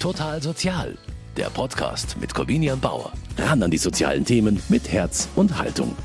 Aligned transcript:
Total 0.00 0.40
Sozial, 0.40 0.96
der 1.36 1.50
Podcast 1.50 2.20
mit 2.20 2.32
Corvinian 2.32 2.78
Bauer. 2.78 3.12
Ran 3.36 3.64
an 3.64 3.70
die 3.72 3.78
sozialen 3.78 4.24
Themen 4.24 4.62
mit 4.68 4.92
Herz 4.92 5.28
und 5.34 5.58
Haltung. 5.58 5.96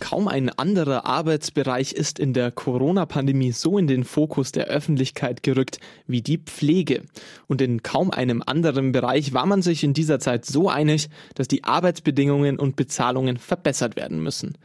Kaum 0.00 0.26
ein 0.26 0.48
anderer 0.48 1.04
Arbeitsbereich 1.04 1.92
ist 1.92 2.18
in 2.18 2.32
der 2.32 2.50
Corona-Pandemie 2.50 3.52
so 3.52 3.76
in 3.76 3.86
den 3.86 4.04
Fokus 4.04 4.52
der 4.52 4.68
Öffentlichkeit 4.68 5.42
gerückt 5.42 5.80
wie 6.06 6.22
die 6.22 6.38
Pflege. 6.38 7.02
Und 7.46 7.60
in 7.60 7.82
kaum 7.82 8.10
einem 8.10 8.42
anderen 8.46 8.92
Bereich 8.92 9.34
war 9.34 9.44
man 9.44 9.60
sich 9.60 9.84
in 9.84 9.92
dieser 9.92 10.18
Zeit 10.18 10.46
so 10.46 10.70
einig, 10.70 11.10
dass 11.34 11.46
die 11.46 11.62
Arbeitsbedingungen 11.62 12.58
und 12.58 12.76
Bezahlungen 12.76 13.36
verbessert 13.36 13.96
werden 13.96 14.22
müssen. 14.22 14.56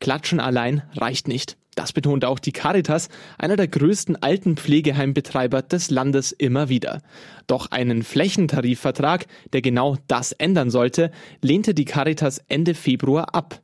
Klatschen 0.00 0.38
allein 0.38 0.82
reicht 0.96 1.28
nicht. 1.28 1.56
Das 1.74 1.92
betont 1.92 2.24
auch 2.24 2.38
die 2.38 2.52
Caritas, 2.52 3.08
einer 3.38 3.56
der 3.56 3.68
größten 3.68 4.22
Altenpflegeheimbetreiber 4.22 5.62
des 5.62 5.90
Landes, 5.90 6.32
immer 6.32 6.68
wieder. 6.68 7.00
Doch 7.46 7.70
einen 7.70 8.02
Flächentarifvertrag, 8.02 9.26
der 9.52 9.62
genau 9.62 9.96
das 10.08 10.32
ändern 10.32 10.70
sollte, 10.70 11.10
lehnte 11.42 11.74
die 11.74 11.84
Caritas 11.84 12.42
Ende 12.48 12.74
Februar 12.74 13.34
ab. 13.34 13.60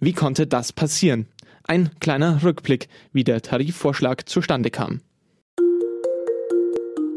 Wie 0.00 0.12
konnte 0.12 0.46
das 0.46 0.72
passieren? 0.72 1.26
Ein 1.62 1.90
kleiner 2.00 2.42
Rückblick, 2.42 2.88
wie 3.12 3.24
der 3.24 3.40
Tarifvorschlag 3.40 4.28
zustande 4.28 4.70
kam. 4.70 5.00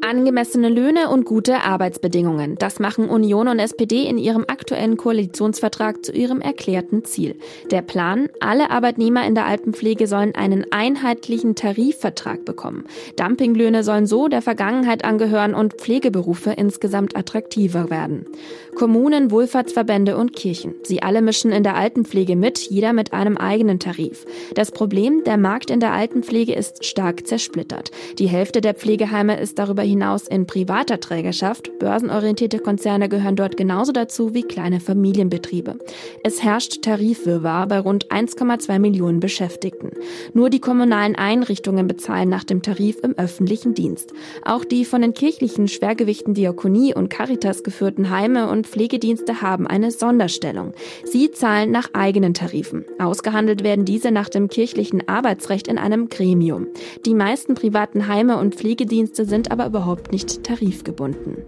Angemessene 0.08 0.70
Löhne 0.70 1.10
und 1.10 1.26
gute 1.26 1.64
Arbeitsbedingungen. 1.64 2.56
Das 2.56 2.80
machen 2.80 3.10
Union 3.10 3.50
und 3.50 3.60
SPD 3.60 4.08
in 4.08 4.18
ihrem 4.18 4.46
aktuellen 4.48 4.96
Koalitionsvertrag 4.96 6.06
zu 6.06 6.14
ihrem 6.14 6.40
erklärten 6.40 7.04
Ziel. 7.04 7.36
Der 7.72 7.82
Plan, 7.82 8.30
alle 8.40 8.70
Arbeitnehmer 8.72 9.28
in 9.28 9.36
der 9.36 9.46
Altenpflege 9.46 10.08
sollen 10.08 10.34
einen 10.34 10.66
einheitlichen 10.72 11.56
Tarifvertrag 11.56 12.46
bekommen. 12.46 12.86
Dumpinglöhne 13.18 13.84
sollen 13.84 14.08
so 14.08 14.30
der 14.30 14.42
Vergangenheit 14.42 15.04
angehören 15.04 15.54
und 15.54 15.74
Pflegeberufe 15.74 16.52
insgesamt 16.52 17.18
attraktiver 17.18 17.90
werden. 17.90 18.28
Kommunen, 18.76 19.30
Wohlfahrtsverbände 19.30 20.16
und 20.16 20.32
Kirchen. 20.32 20.76
Sie 20.84 21.02
alle 21.02 21.22
mischen 21.22 21.52
in 21.52 21.64
der 21.64 21.76
Altenpflege 21.76 22.38
mit, 22.38 22.60
jeder 22.60 22.94
mit 22.94 23.12
einem 23.12 23.36
eigenen 23.36 23.80
Tarif. 23.80 24.26
Das 24.56 24.72
Problem, 24.72 25.26
der 25.26 25.38
Markt 25.38 25.70
in 25.70 25.82
der 25.82 25.92
Altenpflege 25.92 26.54
ist 26.54 26.86
stark 26.86 27.28
zersplittert. 27.28 27.92
Die 28.20 28.28
Hälfte 28.28 28.62
der 28.62 28.74
Pflegeheime 28.74 29.38
ist 29.38 29.60
darüber 29.60 29.82
hinaus 29.82 29.97
hinaus 29.98 30.28
in 30.28 30.46
privater 30.46 31.00
Trägerschaft. 31.00 31.72
Börsenorientierte 31.80 32.60
Konzerne 32.60 33.10
gehören 33.10 33.36
dort 33.36 33.58
genauso 33.58 33.92
dazu 33.92 34.36
wie 34.36 34.44
kleine 34.44 34.80
Familienbetriebe. 34.80 35.80
Es 36.24 36.44
herrscht 36.44 36.84
Tarifwirrwarr 36.84 37.68
bei 37.68 37.80
rund 37.80 38.10
1,2 38.10 38.78
Millionen 38.78 39.20
Beschäftigten. 39.20 39.90
Nur 40.34 40.52
die 40.52 40.60
kommunalen 40.60 41.16
Einrichtungen 41.16 41.88
bezahlen 41.88 42.30
nach 42.30 42.44
dem 42.44 42.62
Tarif 42.62 42.98
im 43.02 43.18
öffentlichen 43.18 43.74
Dienst. 43.74 44.14
Auch 44.46 44.64
die 44.64 44.86
von 44.86 45.02
den 45.02 45.16
kirchlichen 45.16 45.68
Schwergewichten 45.68 46.36
Diakonie 46.36 46.94
und 46.94 47.10
Caritas 47.10 47.64
geführten 47.64 48.12
Heime 48.12 48.50
und 48.50 48.68
Pflegedienste 48.68 49.42
haben 49.42 49.66
eine 49.66 49.90
Sonderstellung. 49.90 50.74
Sie 51.06 51.32
zahlen 51.32 51.72
nach 51.72 51.90
eigenen 51.94 52.36
Tarifen. 52.36 52.86
Ausgehandelt 53.00 53.64
werden 53.64 53.86
diese 53.86 54.12
nach 54.12 54.30
dem 54.30 54.48
kirchlichen 54.48 55.08
Arbeitsrecht 55.08 55.68
in 55.68 55.80
einem 55.80 56.10
Gremium. 56.10 56.68
Die 57.06 57.16
meisten 57.16 57.56
privaten 57.56 58.08
Heime 58.08 58.38
und 58.38 58.54
Pflegedienste 58.54 59.26
sind 59.26 59.50
aber 59.52 59.66
überhaupt 59.66 59.87
überhaupt 59.88 60.12
nicht 60.12 60.44
tarifgebunden. 60.44 61.44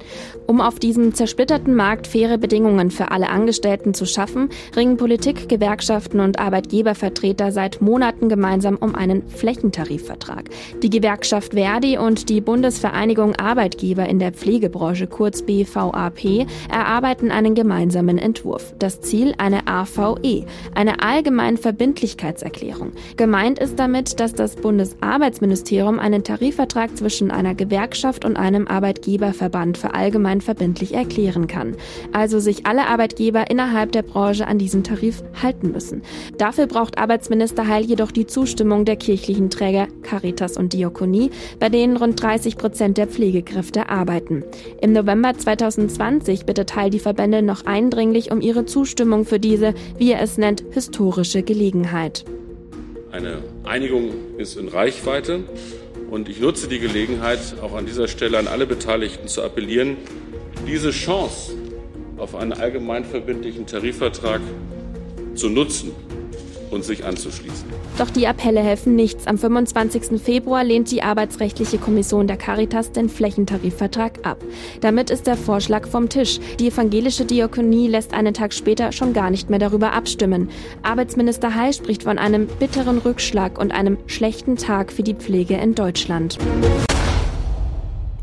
Um 0.48 0.62
auf 0.62 0.80
diesem 0.80 1.14
zersplitterten 1.14 1.76
Markt 1.76 2.08
faire 2.08 2.38
Bedingungen 2.38 2.90
für 2.90 3.12
alle 3.12 3.30
Angestellten 3.30 3.94
zu 3.94 4.06
schaffen, 4.06 4.48
ringen 4.78 4.96
Politik, 4.96 5.50
Gewerkschaften 5.50 6.22
und 6.22 6.40
Arbeitgebervertreter 6.40 7.52
seit 7.52 7.82
Monaten 7.82 8.30
gemeinsam 8.30 8.78
um 8.78 8.96
einen 8.96 9.28
Flächentarifvertrag. 9.28 10.50
Die 10.82 10.90
Gewerkschaft 10.90 11.54
Verdi 11.54 11.98
und 11.98 12.30
die 12.30 12.40
Bundesvereinigung 12.40 13.36
Arbeitgeber 13.36 14.08
in 14.08 14.20
der 14.20 14.32
Pflegebranche, 14.32 15.08
kurz 15.08 15.42
BVAP, 15.42 16.48
erarbeiten 16.72 17.32
einen 17.32 17.56
gemeinsamen 17.56 18.18
Entwurf. 18.18 18.74
Das 18.80 19.02
Ziel 19.02 19.34
eine 19.38 19.68
AVE, 19.68 20.46
eine 20.76 21.02
Allgemeinverbindlichkeitserklärung. 21.04 22.94
Gemeint 23.18 23.60
ist 23.60 23.78
damit, 23.78 24.22
dass 24.22 24.34
das 24.34 24.56
Bundesarbeitsministerium 24.56 26.00
einen 26.00 26.24
Tarifvertrag 26.24 26.96
zwischen 26.96 27.32
einer 27.32 27.54
Gewerkschaft 27.54 28.24
und 28.29 28.29
einem 28.38 28.68
Arbeitgeberverband 28.68 29.78
für 29.78 29.94
allgemein 29.94 30.42
verbindlich 30.42 30.94
erklären 30.94 31.48
kann. 31.48 31.76
Also 32.14 32.40
sich 32.40 32.66
alle 32.66 32.88
Arbeitgeber 32.88 33.50
innerhalb 33.50 33.92
der 33.92 34.04
Branche 34.04 34.48
an 34.48 34.58
diesen 34.58 34.84
Tarif 34.84 35.24
halten 35.42 35.72
müssen. 35.72 36.02
Dafür 36.38 36.68
braucht 36.68 36.98
Arbeitsminister 36.98 37.68
Heil 37.68 37.86
jedoch 37.86 38.12
die 38.12 38.28
Zustimmung 38.28 38.86
der 38.86 38.96
kirchlichen 38.96 39.50
Träger 39.50 39.88
Caritas 40.04 40.58
und 40.58 40.74
Diakonie, 40.74 41.32
bei 41.60 41.70
denen 41.70 41.98
rund 41.98 42.22
30 42.22 42.58
Prozent 42.58 42.98
der 42.98 43.08
Pflegekräfte 43.08 43.90
arbeiten. 43.90 44.44
Im 44.82 44.94
November 44.94 45.34
2020 45.38 46.46
bittet 46.46 46.76
Heil 46.76 46.90
die 46.90 47.00
Verbände 47.00 47.42
noch 47.42 47.66
eindringlich 47.66 48.32
um 48.32 48.42
ihre 48.42 48.66
Zustimmung 48.66 49.26
für 49.26 49.40
diese, 49.40 49.74
wie 49.98 50.12
er 50.12 50.22
es 50.22 50.38
nennt, 50.38 50.64
historische 50.72 51.44
Gelegenheit. 51.44 52.26
Eine 53.12 53.44
Einigung 53.64 54.12
ist 54.38 54.56
in 54.56 54.68
Reichweite. 54.68 55.44
Und 56.10 56.28
ich 56.28 56.40
nutze 56.40 56.68
die 56.68 56.80
Gelegenheit, 56.80 57.40
auch 57.62 57.76
an 57.76 57.86
dieser 57.86 58.08
Stelle 58.08 58.40
an 58.40 58.48
alle 58.48 58.66
Beteiligten 58.66 59.28
zu 59.28 59.44
appellieren, 59.44 59.98
diese 60.66 60.92
Chance 60.92 61.54
auf 62.18 62.36
einen 62.36 62.54
allgemeinverbindlichen 62.54 63.68
Tarifvertrag 63.68 64.42
zu 65.36 65.50
nutzen 65.50 65.92
und 66.72 66.84
sich 66.84 67.06
anzuschließen. 67.06 67.68
Doch 67.98 68.10
die 68.10 68.28
Appelle 68.28 68.62
helfen 68.62 68.96
nichts. 68.96 69.28
Am 69.28 69.38
25. 69.38 70.22
Februar 70.22 70.64
lehnt 70.64 70.92
die 70.92 71.04
Arbeitsrechtliche 71.04 71.78
Kommission 71.78 72.28
der 72.28 72.38
Caritas 72.38 72.92
den 72.92 73.10
Flächentarifvertrag 73.10 74.26
ab. 74.26 74.44
Damit 74.82 75.10
ist 75.10 75.28
der 75.28 75.38
Vorschlag 75.38 75.88
vom 75.88 76.10
Tisch. 76.10 76.40
Die 76.60 76.68
evangelische 76.68 77.26
Diakonie 77.26 77.88
lässt 77.88 78.14
einen 78.14 78.34
Tag 78.34 78.54
später 78.54 78.92
schon 78.92 79.14
gar 79.14 79.30
nicht 79.30 79.50
mehr 79.50 79.60
darüber 79.60 79.94
abstimmen. 79.94 80.50
Arbeitsminister 80.84 81.56
Heil 81.56 81.74
spricht 81.74 82.04
von 82.04 82.18
einem 82.18 82.48
bitteren 82.48 82.98
Rückschlag 83.00 83.60
und 83.60 83.72
einem 83.72 83.98
schlechten 84.08 84.56
Tag 84.56 84.92
für 84.92 85.04
die 85.04 85.16
Pflege 85.16 85.56
in 85.56 85.76
Deutschland. 85.76 86.38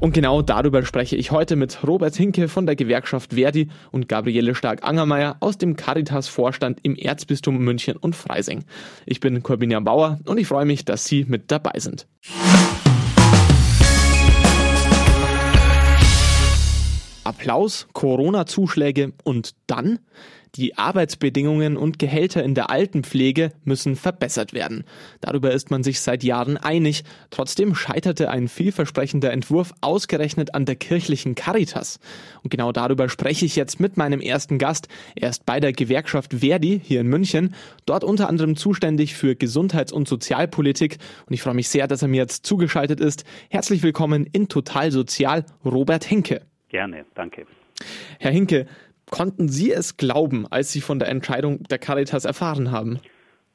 Und 0.06 0.12
genau 0.12 0.40
darüber 0.40 0.84
spreche 0.84 1.16
ich 1.16 1.32
heute 1.32 1.56
mit 1.56 1.84
Robert 1.84 2.14
Hinke 2.14 2.46
von 2.46 2.64
der 2.64 2.76
Gewerkschaft 2.76 3.34
Verdi 3.34 3.70
und 3.90 4.08
Gabriele 4.08 4.54
Stark-Angermeier 4.54 5.36
aus 5.40 5.58
dem 5.58 5.74
Caritas-Vorstand 5.74 6.78
im 6.84 6.94
Erzbistum 6.94 7.58
München 7.58 7.96
und 7.96 8.14
Freising. 8.14 8.62
Ich 9.04 9.18
bin 9.18 9.42
Corbinian 9.42 9.82
Bauer 9.82 10.20
und 10.24 10.38
ich 10.38 10.46
freue 10.46 10.64
mich, 10.64 10.84
dass 10.84 11.06
Sie 11.06 11.24
mit 11.24 11.50
dabei 11.50 11.80
sind. 11.80 12.06
Applaus, 17.24 17.88
Corona-Zuschläge 17.92 19.12
und 19.24 19.56
dann? 19.66 19.98
Die 20.56 20.78
Arbeitsbedingungen 20.78 21.76
und 21.76 21.98
Gehälter 21.98 22.42
in 22.42 22.54
der 22.54 22.70
Altenpflege 22.70 23.52
müssen 23.64 23.94
verbessert 23.94 24.54
werden. 24.54 24.84
Darüber 25.20 25.50
ist 25.50 25.70
man 25.70 25.82
sich 25.82 26.00
seit 26.00 26.24
Jahren 26.24 26.56
einig. 26.56 27.04
Trotzdem 27.28 27.74
scheiterte 27.74 28.30
ein 28.30 28.48
vielversprechender 28.48 29.32
Entwurf 29.32 29.74
ausgerechnet 29.82 30.54
an 30.54 30.64
der 30.64 30.76
kirchlichen 30.76 31.34
Caritas. 31.34 32.00
Und 32.42 32.50
genau 32.50 32.72
darüber 32.72 33.10
spreche 33.10 33.44
ich 33.44 33.54
jetzt 33.54 33.80
mit 33.80 33.98
meinem 33.98 34.22
ersten 34.22 34.56
Gast. 34.56 34.88
Er 35.14 35.28
ist 35.28 35.44
bei 35.44 35.60
der 35.60 35.74
Gewerkschaft 35.74 36.32
Verdi 36.40 36.80
hier 36.82 37.02
in 37.02 37.08
München, 37.08 37.54
dort 37.84 38.02
unter 38.02 38.28
anderem 38.28 38.56
zuständig 38.56 39.14
für 39.14 39.36
Gesundheits- 39.36 39.92
und 39.92 40.08
Sozialpolitik. 40.08 40.96
Und 41.26 41.34
ich 41.34 41.42
freue 41.42 41.54
mich 41.54 41.68
sehr, 41.68 41.86
dass 41.86 42.00
er 42.00 42.08
mir 42.08 42.22
jetzt 42.22 42.46
zugeschaltet 42.46 43.00
ist. 43.00 43.24
Herzlich 43.50 43.82
willkommen 43.82 44.26
in 44.32 44.48
Total 44.48 44.90
Sozial, 44.90 45.44
Robert 45.66 46.08
Henke. 46.08 46.40
Gerne, 46.70 47.04
danke. 47.14 47.46
Herr 48.18 48.30
Hinke, 48.30 48.66
Konnten 49.10 49.48
Sie 49.48 49.72
es 49.72 49.96
glauben, 49.96 50.46
als 50.50 50.72
Sie 50.72 50.80
von 50.80 50.98
der 50.98 51.08
Entscheidung 51.08 51.62
der 51.64 51.78
Caritas 51.78 52.24
erfahren 52.24 52.70
haben? 52.70 53.00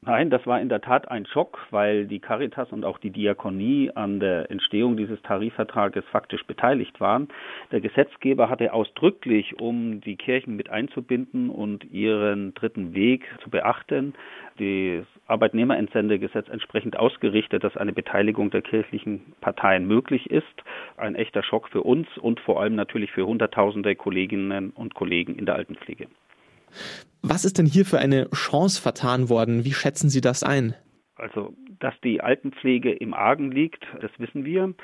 Nein, 0.04 0.30
das 0.30 0.44
war 0.48 0.60
in 0.60 0.68
der 0.68 0.80
Tat 0.80 1.08
ein 1.12 1.26
Schock, 1.26 1.64
weil 1.70 2.06
die 2.06 2.18
Caritas 2.18 2.72
und 2.72 2.84
auch 2.84 2.98
die 2.98 3.10
Diakonie 3.10 3.92
an 3.94 4.18
der 4.18 4.50
Entstehung 4.50 4.96
dieses 4.96 5.22
Tarifvertrages 5.22 6.04
faktisch 6.10 6.44
beteiligt 6.44 7.00
waren. 7.00 7.28
Der 7.70 7.80
Gesetzgeber 7.80 8.50
hatte 8.50 8.72
ausdrücklich, 8.72 9.60
um 9.60 10.00
die 10.00 10.16
Kirchen 10.16 10.56
mit 10.56 10.70
einzubinden 10.70 11.50
und 11.50 11.84
ihren 11.92 12.52
dritten 12.54 12.94
Weg 12.94 13.28
zu 13.44 13.50
beachten, 13.50 14.14
das 14.58 15.06
Arbeitnehmerentsendegesetz 15.28 16.48
entsprechend 16.48 16.98
ausgerichtet, 16.98 17.62
dass 17.62 17.76
eine 17.76 17.92
Beteiligung 17.92 18.50
der 18.50 18.62
kirchlichen 18.62 19.34
Parteien 19.40 19.86
möglich 19.86 20.28
ist. 20.32 20.64
Ein 20.96 21.14
echter 21.14 21.44
Schock 21.44 21.68
für 21.68 21.84
uns 21.84 22.08
und 22.18 22.40
vor 22.40 22.60
allem 22.60 22.74
natürlich 22.74 23.12
für 23.12 23.24
Hunderttausende 23.24 23.94
Kolleginnen 23.94 24.70
und 24.70 24.94
Kollegen 24.94 25.36
in 25.36 25.46
der 25.46 25.54
Altenpflege. 25.54 26.08
Was 27.22 27.44
ist 27.44 27.58
denn 27.58 27.66
hier 27.66 27.84
für 27.84 27.98
eine 27.98 28.28
Chance 28.30 28.82
vertan 28.82 29.28
worden? 29.28 29.64
Wie 29.64 29.72
schätzen 29.72 30.10
Sie 30.10 30.20
das 30.20 30.42
ein? 30.42 30.74
Also, 31.14 31.54
dass 31.78 31.94
die 32.02 32.20
Altenpflege 32.20 32.92
im 32.92 33.14
Argen 33.14 33.52
liegt, 33.52 33.84
das 34.00 34.10
wissen 34.18 34.44
wir. 34.44 34.74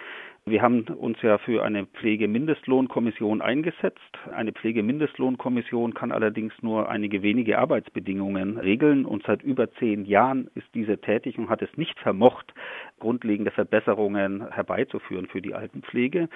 Wir 0.51 0.63
haben 0.63 0.83
uns 0.83 1.21
ja 1.23 1.39
für 1.39 1.65
eine 1.65 1.87
Pflegemindestlohnkommission 1.87 3.43
eingesetzt. 3.43 3.99
Eine 4.33 4.53
Pflegemindestlohnkommission 4.53 5.95
kann 5.95 6.13
allerdings 6.13 6.53
nur 6.63 6.89
einige 6.89 7.23
wenige 7.23 7.59
Arbeitsbedingungen 7.59 8.59
regeln 8.59 9.05
und 9.05 9.25
seit 9.27 9.43
über 9.43 9.71
zehn 9.75 10.05
Jahren 10.05 10.49
ist 10.55 10.67
diese 10.75 10.99
tätig 10.99 11.39
und 11.39 11.49
hat 11.51 11.63
es 11.63 11.77
nicht 11.77 11.99
vermocht, 12.01 12.53
grundlegende 12.99 13.51
Verbesserungen 13.51 14.51
herbeizuführen 14.51 15.27
für 15.27 15.43
die 15.43 15.55
Altenpflege. 15.55 16.29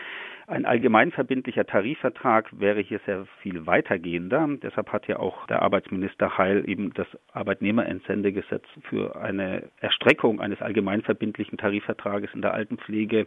Ein 0.46 0.66
allgemeinverbindlicher 0.66 1.64
Tarifvertrag 1.64 2.48
wäre 2.58 2.80
hier 2.80 3.00
sehr 3.06 3.26
viel 3.40 3.66
weitergehender. 3.66 4.48
Deshalb 4.62 4.92
hat 4.92 5.06
ja 5.08 5.18
auch 5.18 5.46
der 5.46 5.62
Arbeitsminister 5.62 6.36
Heil 6.38 6.68
eben 6.68 6.92
das 6.94 7.06
Arbeitnehmerentsendegesetz 7.32 8.64
für 8.88 9.16
eine 9.16 9.70
Erstreckung 9.80 10.40
eines 10.40 10.60
allgemeinverbindlichen 10.60 11.58
Tarifvertrages 11.58 12.30
in 12.34 12.42
der 12.42 12.54
Altenpflege 12.54 13.26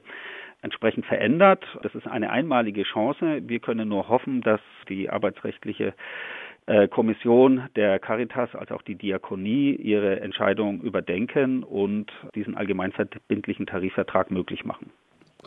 entsprechend 0.66 1.06
verändert. 1.06 1.64
Das 1.84 1.96
ist 1.96 2.08
eine 2.08 2.30
einmalige 2.30 2.84
Chance. 2.84 3.44
Wir 3.48 3.60
können 3.60 3.88
nur 3.88 4.10
hoffen, 4.10 4.42
dass 4.42 4.60
die 4.90 5.10
arbeitsrechtliche 5.10 5.94
äh, 6.66 6.88
Kommission 6.88 7.70
der 7.76 8.00
Caritas 8.00 8.54
als 8.56 8.72
auch 8.72 8.82
die 8.82 8.96
Diakonie 8.96 9.76
ihre 9.76 10.20
Entscheidung 10.20 10.82
überdenken 10.82 11.64
und 11.64 12.12
diesen 12.34 12.58
allgemeinverbindlichen 12.58 13.68
Tarifvertrag 13.68 14.32
möglich 14.32 14.66
machen. 14.66 14.92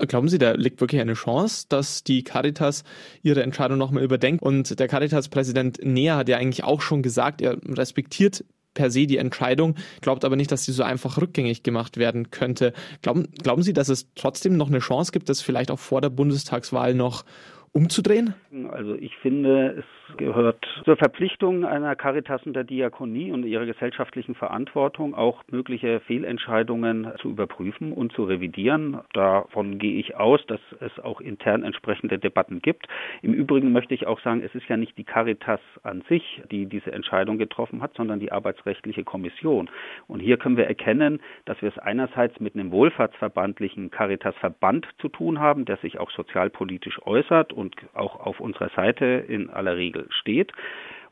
Glauben 0.07 0.29
Sie, 0.29 0.39
da 0.39 0.53
liegt 0.53 0.81
wirklich 0.81 1.01
eine 1.01 1.15
Chance, 1.15 1.67
dass 1.69 2.05
die 2.05 2.23
Caritas 2.23 2.85
ihre 3.23 3.43
Entscheidung 3.43 3.79
nochmal 3.79 4.05
überdenkt? 4.05 4.43
Und 4.43 4.79
der 4.79 4.87
Caritas-Präsident 4.87 5.81
Nea 5.83 6.17
hat 6.17 6.29
ja 6.29 6.37
eigentlich 6.37 6.63
auch 6.63 6.81
schon 6.81 7.03
gesagt, 7.03 7.43
er 7.43 7.57
respektiert 7.67 8.45
per 8.79 8.93
se 8.93 9.09
die 9.09 9.17
Entscheidung, 9.17 9.75
glaubt 10.03 10.25
aber 10.25 10.37
nicht, 10.37 10.53
dass 10.53 10.65
sie 10.65 10.71
so 10.71 10.85
einfach 10.85 11.19
rückgängig 11.19 11.65
gemacht 11.65 11.97
werden 11.97 12.31
könnte. 12.31 12.73
Glauben, 13.03 13.27
glauben 13.43 13.65
Sie, 13.65 13.73
dass 13.73 13.89
es 13.89 14.07
trotzdem 14.15 14.57
noch 14.57 14.69
eine 14.69 14.79
Chance 14.79 15.11
gibt, 15.11 15.29
das 15.29 15.41
vielleicht 15.41 15.73
auch 15.73 15.81
vor 15.81 16.01
der 16.01 16.11
Bundestagswahl 16.11 16.95
noch 16.95 17.25
umzudrehen? 17.73 18.35
Also 18.71 18.95
ich 18.95 19.17
finde, 19.19 19.77
es 19.79 20.17
gehört 20.17 20.67
zur 20.85 20.97
Verpflichtung 20.97 21.65
einer 21.65 21.95
Caritas 21.97 22.45
und 22.45 22.55
der 22.55 22.65
Diakonie 22.65 23.33
und 23.33 23.45
ihrer 23.45 23.67
gesellschaftlichen 23.67 24.35
Verantwortung, 24.35 25.15
auch 25.15 25.43
mögliche 25.51 26.01
Fehlentscheidungen 26.01 27.13
zu 27.21 27.31
überprüfen 27.31 27.93
und 27.93 28.13
zu 28.13 28.25
revidieren. 28.25 28.99
Davon 29.13 29.79
gehe 29.79 29.99
ich 29.99 30.17
aus, 30.17 30.41
dass 30.47 30.61
es 30.81 30.99
auch 31.01 31.21
intern 31.21 31.63
entsprechende 31.63 32.19
Debatten 32.19 32.61
gibt. 32.61 32.87
Im 33.23 33.35
Übrigen 33.35 33.73
möchte 33.73 33.95
ich 33.95 34.07
auch 34.07 34.21
sagen, 34.21 34.43
es 34.43 34.55
ist 34.55 34.69
ja 34.69 34.77
nicht 34.77 34.97
die 34.97 35.05
Caritas 35.05 35.61
an 35.83 36.03
sich, 36.09 36.43
die 36.51 36.67
diese 36.67 36.93
Entscheidung 36.93 37.39
getroffen 37.39 37.83
hat, 37.83 37.95
sondern 37.95 38.21
die 38.21 38.33
arbeitsrechtliche 38.33 39.05
Kommission. 39.05 39.71
Und 40.07 40.21
hier 40.21 40.39
können 40.39 40.57
wir 40.57 40.67
erkennen, 40.67 41.21
dass 41.45 41.61
wir 41.63 41.69
es 41.69 41.79
einerseits 41.79 42.41
mit 42.41 42.55
einem 42.55 42.71
wohlfahrtsverbandlichen 42.71 43.91
Caritas-Verband 43.91 44.87
zu 45.01 45.09
tun 45.09 45.41
haben, 45.41 45.65
der 45.65 45.77
sich 45.79 45.99
auch 45.99 46.11
sozialpolitisch 46.11 47.01
äußert 47.05 47.53
und 47.59 47.75
auch 47.95 48.21
auf 48.21 48.41
unserer 48.41 48.71
Seite 48.71 49.05
in 49.05 49.51
aller 49.51 49.77
Regel 49.77 50.07
steht. 50.11 50.53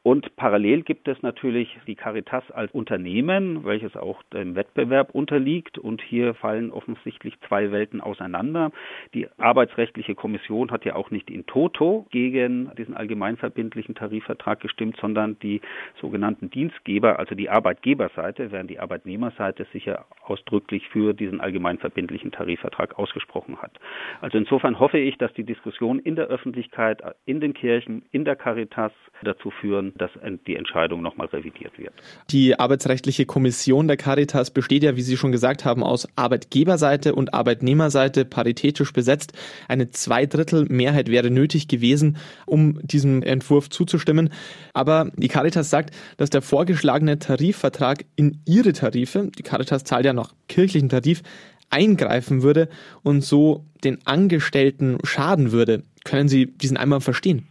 Und 0.06 0.36
parallel 0.36 0.82
gibt 0.82 1.08
es 1.08 1.20
natürlich 1.22 1.76
die 1.88 1.96
Caritas 1.96 2.48
als 2.52 2.70
Unternehmen, 2.70 3.64
welches 3.64 3.96
auch 3.96 4.22
dem 4.32 4.54
Wettbewerb 4.54 5.10
unterliegt. 5.10 5.78
Und 5.78 6.00
hier 6.00 6.34
fallen 6.34 6.70
offensichtlich 6.70 7.34
zwei 7.48 7.72
Welten 7.72 8.00
auseinander. 8.00 8.70
Die 9.14 9.26
Arbeitsrechtliche 9.36 10.14
Kommission 10.14 10.70
hat 10.70 10.84
ja 10.84 10.94
auch 10.94 11.10
nicht 11.10 11.28
in 11.28 11.44
toto 11.46 12.06
gegen 12.12 12.70
diesen 12.78 12.96
allgemeinverbindlichen 12.96 13.96
Tarifvertrag 13.96 14.60
gestimmt, 14.60 14.96
sondern 15.00 15.40
die 15.40 15.60
sogenannten 16.00 16.50
Dienstgeber, 16.50 17.18
also 17.18 17.34
die 17.34 17.50
Arbeitgeberseite, 17.50 18.52
während 18.52 18.70
die 18.70 18.78
Arbeitnehmerseite 18.78 19.66
sich 19.72 19.86
ja 19.86 20.04
ausdrücklich 20.22 20.88
für 20.90 21.14
diesen 21.14 21.40
allgemeinverbindlichen 21.40 22.30
Tarifvertrag 22.30 22.96
ausgesprochen 22.96 23.60
hat. 23.60 23.72
Also 24.20 24.38
insofern 24.38 24.78
hoffe 24.78 24.98
ich, 24.98 25.18
dass 25.18 25.32
die 25.32 25.42
Diskussion 25.42 25.98
in 25.98 26.14
der 26.14 26.26
Öffentlichkeit, 26.26 27.02
in 27.24 27.40
den 27.40 27.54
Kirchen, 27.54 28.04
in 28.12 28.24
der 28.24 28.36
Caritas 28.36 28.92
dazu 29.24 29.50
führen, 29.50 29.94
dass 29.96 30.10
die 30.46 30.56
Entscheidung 30.56 31.02
nochmal 31.02 31.26
revidiert 31.28 31.78
wird. 31.78 31.92
Die 32.30 32.58
arbeitsrechtliche 32.58 33.26
Kommission 33.26 33.88
der 33.88 33.96
Caritas 33.96 34.50
besteht 34.50 34.82
ja, 34.82 34.96
wie 34.96 35.02
Sie 35.02 35.16
schon 35.16 35.32
gesagt 35.32 35.64
haben, 35.64 35.82
aus 35.82 36.08
Arbeitgeberseite 36.16 37.14
und 37.14 37.34
Arbeitnehmerseite 37.34 38.24
paritätisch 38.24 38.92
besetzt. 38.92 39.32
Eine 39.68 39.90
Zweidrittelmehrheit 39.90 41.10
wäre 41.10 41.30
nötig 41.30 41.68
gewesen, 41.68 42.16
um 42.46 42.78
diesem 42.86 43.22
Entwurf 43.22 43.70
zuzustimmen. 43.70 44.30
Aber 44.72 45.10
die 45.16 45.28
Caritas 45.28 45.70
sagt, 45.70 45.94
dass 46.16 46.30
der 46.30 46.42
vorgeschlagene 46.42 47.18
Tarifvertrag 47.18 48.04
in 48.16 48.40
ihre 48.46 48.72
Tarife, 48.72 49.30
die 49.36 49.42
Caritas 49.42 49.84
zahlt 49.84 50.04
ja 50.04 50.12
noch 50.12 50.34
kirchlichen 50.48 50.88
Tarif, 50.88 51.22
eingreifen 51.70 52.42
würde 52.42 52.68
und 53.02 53.22
so 53.22 53.64
den 53.84 53.98
Angestellten 54.06 54.98
schaden 55.04 55.52
würde. 55.52 55.82
Können 56.04 56.28
Sie 56.28 56.46
diesen 56.46 56.76
einmal 56.76 57.00
verstehen? 57.00 57.48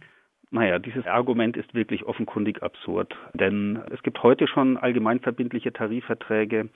Naja, 0.56 0.78
dieses 0.78 1.06
Argument 1.06 1.54
ist 1.58 1.74
wirklich 1.74 2.04
offenkundig 2.06 2.62
absurd, 2.62 3.14
denn 3.34 3.78
es 3.90 4.02
gibt 4.02 4.22
heute 4.22 4.48
schon 4.48 4.78
allgemeinverbindliche 4.78 5.70
Tarifverträge 5.70 6.70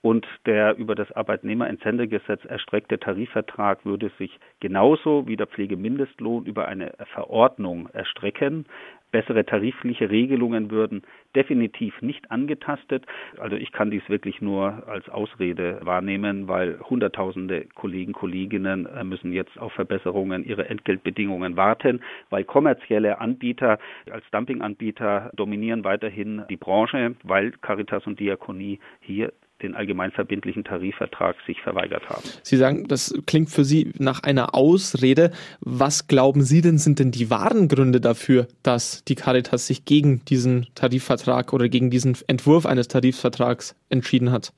und 0.00 0.26
der 0.46 0.78
über 0.78 0.94
das 0.94 1.12
Arbeitnehmerentsendegesetz 1.12 2.46
erstreckte 2.46 2.98
Tarifvertrag 2.98 3.84
würde 3.84 4.10
sich 4.16 4.30
genauso 4.60 5.28
wie 5.28 5.36
der 5.36 5.46
Pflegemindestlohn 5.46 6.46
über 6.46 6.68
eine 6.68 6.94
Verordnung 7.12 7.90
erstrecken. 7.92 8.64
Bessere 9.10 9.44
tarifliche 9.44 10.10
Regelungen 10.10 10.70
würden 10.70 11.02
definitiv 11.34 12.00
nicht 12.02 12.30
angetastet. 12.30 13.04
Also 13.38 13.56
ich 13.56 13.72
kann 13.72 13.90
dies 13.90 14.08
wirklich 14.08 14.40
nur 14.40 14.86
als 14.88 15.08
Ausrede 15.08 15.80
wahrnehmen, 15.82 16.48
weil 16.48 16.78
Hunderttausende 16.80 17.66
Kollegen, 17.74 18.12
Kolleginnen 18.12 18.86
äh, 18.86 19.04
müssen 19.04 19.32
jetzt 19.32 19.58
auf 19.58 19.72
Verbesserungen 19.72 20.44
ihrer 20.44 20.68
Entgeltbedingungen 20.70 21.56
warten, 21.56 22.00
weil 22.30 22.44
kommerzielle 22.44 23.20
Anbieter 23.20 23.78
als 24.10 24.24
Dumpinganbieter 24.30 25.30
dominieren 25.34 25.84
weiterhin 25.84 26.42
die 26.50 26.56
Branche, 26.56 27.14
weil 27.22 27.52
Caritas 27.52 28.06
und 28.06 28.20
Diakonie 28.20 28.78
hier 29.00 29.32
den 29.62 29.74
allgemeinverbindlichen 29.74 30.64
Tarifvertrag 30.64 31.36
sich 31.46 31.60
verweigert 31.60 32.08
haben. 32.08 32.22
Sie 32.42 32.56
sagen, 32.56 32.86
das 32.88 33.14
klingt 33.26 33.50
für 33.50 33.64
Sie 33.64 33.92
nach 33.98 34.22
einer 34.22 34.54
Ausrede. 34.54 35.32
Was 35.60 36.06
glauben 36.06 36.42
Sie 36.42 36.60
denn 36.60 36.78
sind 36.78 36.98
denn 36.98 37.10
die 37.10 37.30
wahren 37.30 37.68
Gründe 37.68 38.00
dafür, 38.00 38.46
dass 38.62 39.04
die 39.04 39.14
Caritas 39.14 39.66
sich 39.66 39.84
gegen 39.84 40.24
diesen 40.24 40.66
Tarifvertrag 40.74 41.52
oder 41.52 41.68
gegen 41.68 41.90
diesen 41.90 42.16
Entwurf 42.26 42.66
eines 42.66 42.88
Tarifvertrags 42.88 43.74
entschieden 43.90 44.30
hat? 44.30 44.52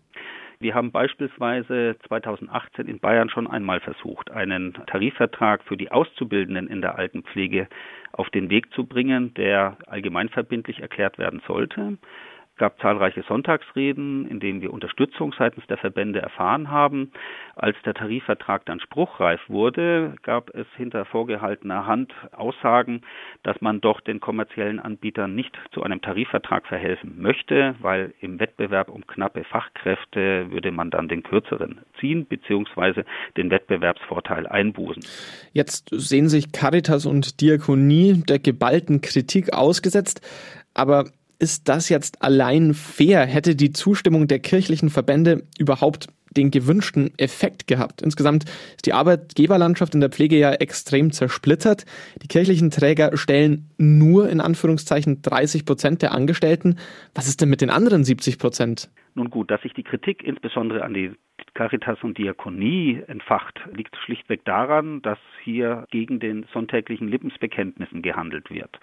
Wir 0.63 0.75
haben 0.75 0.93
beispielsweise 0.93 1.97
2018 2.07 2.87
in 2.87 2.99
Bayern 2.99 3.31
schon 3.31 3.47
einmal 3.47 3.81
versucht, 3.81 4.31
einen 4.31 4.75
Tarifvertrag 4.89 5.65
für 5.65 5.79
die 5.79 5.91
Auszubildenden 5.91 6.69
in 6.69 6.83
der 6.83 6.99
Altenpflege 6.99 7.67
auf 8.13 8.29
den 8.29 8.51
Weg 8.51 8.71
zu 8.75 8.85
bringen, 8.85 9.33
der 9.33 9.79
allgemeinverbindlich 9.87 10.81
erklärt 10.81 11.17
werden 11.17 11.41
sollte 11.47 11.97
gab 12.61 12.79
zahlreiche 12.79 13.25
Sonntagsreden, 13.27 14.29
in 14.29 14.39
denen 14.39 14.61
wir 14.61 14.71
Unterstützung 14.71 15.35
seitens 15.37 15.67
der 15.69 15.79
Verbände 15.79 16.21
erfahren 16.21 16.71
haben. 16.71 17.11
Als 17.57 17.75
der 17.87 17.95
Tarifvertrag 17.95 18.67
dann 18.67 18.81
spruchreif 18.81 19.41
wurde, 19.49 20.15
gab 20.23 20.55
es 20.55 20.67
hinter 20.77 21.07
vorgehaltener 21.07 21.87
Hand 21.87 22.13
Aussagen, 22.33 23.01
dass 23.45 23.59
man 23.63 23.81
doch 23.81 24.03
den 24.03 24.21
kommerziellen 24.21 24.79
Anbietern 24.79 25.35
nicht 25.35 25.57
zu 25.73 25.83
einem 25.83 26.03
Tarifvertrag 26.03 26.67
verhelfen 26.67 27.15
möchte, 27.23 27.77
weil 27.81 28.13
im 28.21 28.39
Wettbewerb 28.39 28.91
um 28.91 29.07
knappe 29.07 29.43
Fachkräfte 29.45 30.51
würde 30.51 30.71
man 30.71 30.91
dann 30.91 31.09
den 31.09 31.23
kürzeren 31.23 31.81
ziehen 31.99 32.27
bzw. 32.27 33.05
den 33.39 33.51
Wettbewerbsvorteil 33.51 34.47
einbußen. 34.47 35.03
Jetzt 35.55 35.89
sehen 35.93 36.29
sich 36.29 36.53
Caritas 36.53 37.07
und 37.07 37.41
Diakonie 37.41 38.23
der 38.29 38.39
geballten 38.39 39.01
Kritik 39.01 39.55
ausgesetzt. 39.55 40.21
Aber 40.75 41.07
ist 41.41 41.69
das 41.69 41.89
jetzt 41.89 42.23
allein 42.23 42.75
fair? 42.75 43.27
Hätte 43.27 43.57
die 43.57 43.73
Zustimmung 43.73 44.29
der 44.29 44.39
kirchlichen 44.39 44.91
Verbände 44.91 45.45
überhaupt 45.59 46.09
den 46.37 46.51
gewünschten 46.51 47.11
Effekt 47.19 47.67
gehabt. 47.67 48.03
Insgesamt 48.03 48.45
ist 48.45 48.87
die 48.87 48.93
Arbeitgeberlandschaft 48.93 49.95
in 49.95 50.01
der 50.01 50.11
Pflege 50.11 50.39
ja 50.39 50.53
extrem 50.53 51.13
zersplittert. 51.13 51.87
Die 52.23 52.29
kirchlichen 52.29 52.71
Träger 52.71 53.17
stellen 53.17 53.69
nur 53.79 54.29
in 54.29 54.41
Anführungszeichen 54.41 55.23
30 55.23 55.65
Prozent 55.65 56.03
der 56.03 56.13
Angestellten. 56.13 56.77
Was 57.15 57.27
ist 57.27 57.41
denn 57.41 57.49
mit 57.49 57.63
den 57.63 57.71
anderen 57.71 58.05
70 58.05 58.39
Prozent? 58.39 58.91
Nun 59.15 59.31
gut, 59.31 59.51
dass 59.51 59.63
sich 59.63 59.75
die 59.75 59.83
Kritik 59.83 60.23
insbesondere 60.23 60.85
an 60.85 60.95
die 60.95 61.13
Caritas 61.55 62.03
und 62.03 62.19
Diakonie 62.19 63.03
entfacht, 63.07 63.61
liegt 63.73 63.97
schlichtweg 63.97 64.45
daran, 64.45 65.03
dass 65.03 65.19
hier 65.43 65.87
gegen 65.91 66.21
den 66.21 66.45
sonntäglichen 66.53 67.09
Lippensbekenntnissen 67.09 68.03
gehandelt 68.03 68.51
wird. 68.51 68.79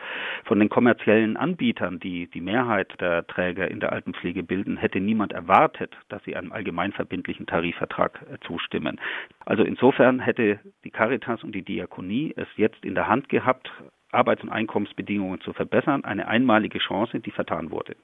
Von 0.46 0.60
den 0.60 0.70
kommerziellen 0.70 1.38
Anbietern, 1.38 2.00
die 2.00 2.28
die 2.28 2.42
Mehrheit 2.42 2.94
der 3.00 3.26
Träger 3.28 3.70
in 3.70 3.80
der 3.80 3.94
Altenpflege 3.94 4.44
bilden, 4.44 4.78
hätte 4.78 5.00
niemand 5.00 5.34
erwartet, 5.34 5.96
dass 6.10 6.24
sie 6.24 6.36
einem 6.36 6.52
allgemeinverbindlichen 6.52 7.46
Tarifvertrag 7.46 8.26
äh, 8.30 8.38
zustimmen. 8.46 9.00
Also 9.46 9.64
insofern 9.64 10.20
hätte 10.20 10.60
die 10.84 10.92
Caritas 10.92 11.44
und 11.44 11.54
die 11.54 11.64
Diakonie 11.64 12.34
es 12.36 12.48
jetzt 12.58 12.84
in 12.84 12.96
der 12.96 13.08
Hand 13.08 13.30
gehabt, 13.30 13.72
Arbeits- 14.18 14.42
und 14.42 14.50
Einkommensbedingungen 14.50 15.40
zu 15.42 15.54
verbessern. 15.54 16.04
Eine 16.04 16.28
einmalige 16.28 16.80
Chance, 16.80 17.20
die 17.20 17.32
vertan 17.32 17.70
wurde. 17.70 17.96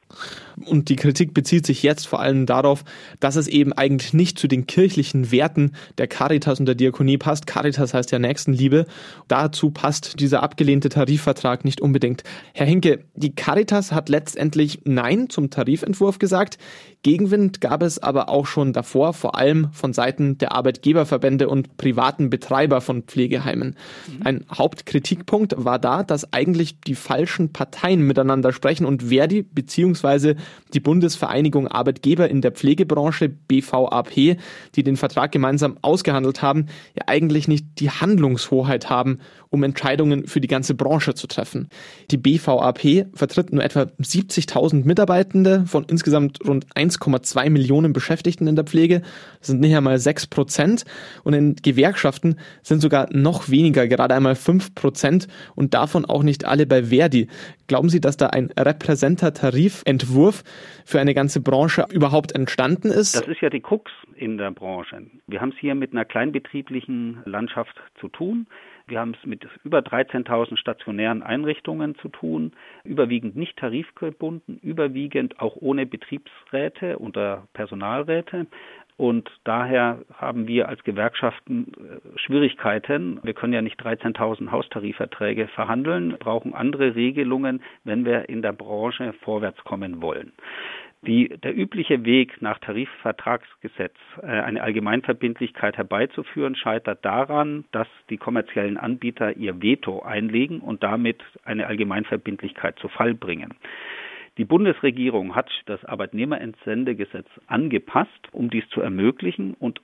Und 0.65 0.89
die 0.89 0.96
Kritik 0.96 1.34
bezieht 1.34 1.65
sich 1.65 1.82
jetzt 1.82 2.08
vor 2.08 2.20
allem 2.20 2.46
darauf, 2.46 2.84
dass 3.20 3.36
es 3.36 3.48
eben 3.48 3.74
eigentlich 3.74 4.13
nicht 4.13 4.38
zu 4.38 4.48
den 4.48 4.67
kirchlichen 4.67 5.32
Werten 5.32 5.72
der 5.98 6.08
Caritas 6.08 6.60
und 6.60 6.67
der 6.67 6.75
Diakonie 6.75 7.17
passt. 7.17 7.48
Caritas 7.48 7.96
heißt 7.96 8.12
ja 8.12 8.20
Nächstenliebe. 8.20 8.86
Dazu 9.27 9.72
passt 9.72 10.20
dieser 10.20 10.43
abgelehnte 10.43 10.89
Tarifvertrag 10.89 11.65
nicht 11.65 11.82
unbedingt. 11.82 12.24
Herr 12.53 12.67
Hinke, 12.67 13.05
die 13.15 13.34
Caritas 13.34 13.91
hat 13.91 14.08
letztendlich 14.08 14.82
Nein 14.86 15.29
zum 15.29 15.50
Tarifentwurf 15.50 16.20
gesagt. 16.20 16.60
Gegenwind 17.03 17.60
gab 17.60 17.83
es 17.83 18.00
aber 18.00 18.29
auch 18.29 18.45
schon 18.45 18.72
davor, 18.72 19.13
vor 19.13 19.38
allem 19.38 19.67
von 19.74 19.91
Seiten 19.91 20.38
der 20.38 20.53
Arbeitgeberverbände 20.53 21.50
und 21.50 21.75
privaten 21.75 22.29
Betreiber 22.29 22.79
von 22.79 23.03
Pflegeheimen. 23.03 23.75
Mhm. 24.07 24.25
Ein 24.25 24.45
Hauptkritikpunkt 24.50 25.53
war 25.57 25.79
da, 25.79 26.03
dass 26.03 26.31
eigentlich 26.31 26.79
die 26.79 26.95
falschen 26.95 27.51
Parteien 27.51 28.01
miteinander 28.07 28.53
sprechen 28.53 28.86
und 28.86 29.03
Verdi 29.03 29.43
bzw. 29.43 30.36
die 30.74 30.79
Bundesvereinigung 30.79 31.67
Arbeitgeber 31.67 32.29
in 32.29 32.39
der 32.39 32.53
Pflegebranche 32.53 33.27
BVAP, 33.27 34.38
die 34.75 34.83
den 34.83 34.95
Vertrag 34.95 35.33
gemeinsam 35.33 35.77
ausgehandelt 35.81 36.41
haben, 36.41 36.67
ja 36.95 37.03
eigentlich 37.07 37.50
nicht 37.50 37.65
die 37.79 37.89
Handlungshoheit 37.89 38.89
haben, 38.89 39.19
um 39.53 39.62
Entscheidungen 39.62 40.25
für 40.25 40.41
die 40.41 40.48
ganze 40.48 40.74
Branche 40.74 41.13
zu 41.13 41.27
treffen. 41.27 41.69
Die 42.10 42.17
BVAP 42.17 43.05
vertritt 43.13 43.53
nur 43.53 43.63
etwa 43.63 43.81
70.000 43.81 44.83
Mitarbeitende 44.83 45.65
von 45.67 45.86
insgesamt 45.88 46.39
rund 46.45 46.65
1,2 46.74 47.51
Millionen 47.51 47.93
Beschäftigten 47.93 48.48
in 48.48 48.55
der 48.55 48.65
Pflege. 48.65 49.03
Das 49.38 49.50
sind 49.50 49.62
nicht 49.62 49.75
einmal 49.75 50.00
6 50.00 50.25
Prozent. 50.27 50.86
Und 51.24 51.33
in 51.33 51.55
Gewerkschaften 51.55 52.38
sind 52.63 52.81
sogar 52.81 53.07
noch 53.12 53.50
weniger, 53.50 53.88
gerade 53.88 54.15
einmal 54.15 54.33
5 54.33 54.74
Prozent 54.74 55.27
und 55.53 55.75
davon 55.75 56.05
auch 56.05 56.24
nicht 56.24 56.45
alle 56.45 56.65
bei 56.65 56.86
Verdi. 56.86 57.27
Glauben 57.67 57.89
Sie, 57.89 58.01
dass 58.01 58.17
da 58.17 58.27
ein 58.27 58.50
Repräsentatarifentwurf 58.57 60.43
für 60.83 61.00
eine 61.00 61.13
ganze 61.13 61.41
Branche 61.41 61.86
überhaupt 61.91 62.33
entstanden 62.33 62.89
ist? 62.89 63.15
Das 63.15 63.27
ist 63.27 63.41
ja 63.41 63.51
die 63.51 63.62
Krux 63.62 63.91
in 64.15 64.39
der 64.39 64.50
Branche. 64.50 65.03
Wir 65.27 65.41
haben 65.41 65.50
es 65.50 65.60
hier 65.60 65.75
mit 65.75 65.91
einer 65.91 66.05
kleinbetrieblichen 66.05 67.22
Landschaft 67.25 67.75
zu 68.00 68.07
tun. 68.07 68.48
Wir 68.88 69.00
haben 69.00 69.15
es 69.19 69.25
mit 69.25 69.43
über 69.64 69.80
13.000 69.80 70.58
stationären 70.58 71.24
Einrichtungen 71.24 71.96
zu 71.96 72.10
tun, 72.10 72.52
überwiegend 72.84 73.36
nicht 73.36 73.58
tarifgebunden, 73.58 74.60
überwiegend 74.62 75.40
auch 75.40 75.56
ohne 75.56 75.86
Betriebsräte 75.86 77.00
oder 77.00 77.48
Personalräte. 77.54 78.48
Und 78.96 79.30
daher 79.44 80.00
haben 80.14 80.48
wir 80.48 80.70
als 80.70 80.84
Gewerkschaften 80.84 81.72
äh, 81.74 82.20
Schwierigkeiten. 82.20 83.20
Wir 83.24 83.34
können 83.34 83.54
ja 83.54 83.62
nicht 83.62 83.82
13.000 83.82 84.52
Haustarifverträge 84.52 85.48
verhandeln, 85.48 86.16
brauchen 86.20 86.54
andere 86.54 86.96
Regelungen, 86.96 87.64
wenn 87.84 88.06
wir 88.06 88.30
in 88.30 88.42
der 88.44 88.54
Branche 88.54 89.14
vorwärts 89.22 89.64
kommen 89.64 90.02
wollen. 90.02 90.32
Die, 91.05 91.27
der 91.27 91.55
übliche 91.55 92.05
Weg 92.05 92.41
nach 92.41 92.60
Tarifvertragsgesetz, 92.60 93.95
äh, 94.22 94.25
eine 94.25 94.63
Allgemeinverbindlichkeit 94.63 95.75
herbeizuführen, 95.75 96.55
scheitert 96.55 97.03
daran, 97.03 97.65
dass 97.72 97.88
die 98.10 98.17
kommerziellen 98.17 98.77
Anbieter 98.77 99.36
ihr 99.36 99.62
Veto 99.62 100.01
einlegen 100.01 100.62
und 100.62 100.81
damit 100.81 101.22
eine 101.43 101.67
Allgemeinverbindlichkeit 101.67 102.79
zu 102.79 102.88
Fall 102.88 103.13
bringen. 103.13 103.53
Die 104.38 104.45
Bundesregierung 104.45 105.36
hat 105.36 105.51
das 105.65 105.83
Arbeitnehmerentsendegesetz 105.83 107.27
angepasst, 107.48 108.29
um 108.31 108.50
dies 108.50 108.67
zu 108.69 108.81
ermöglichen 108.81 109.55
und 109.55 109.81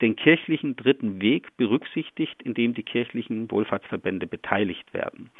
den 0.00 0.16
kirchlichen 0.16 0.74
dritten 0.74 1.20
Weg 1.20 1.56
berücksichtigt, 1.56 2.42
indem 2.42 2.74
die 2.74 2.82
kirchlichen 2.82 3.50
Wohlfahrtsverbände 3.50 4.26
beteiligt 4.26 4.92
werden. 4.92 5.30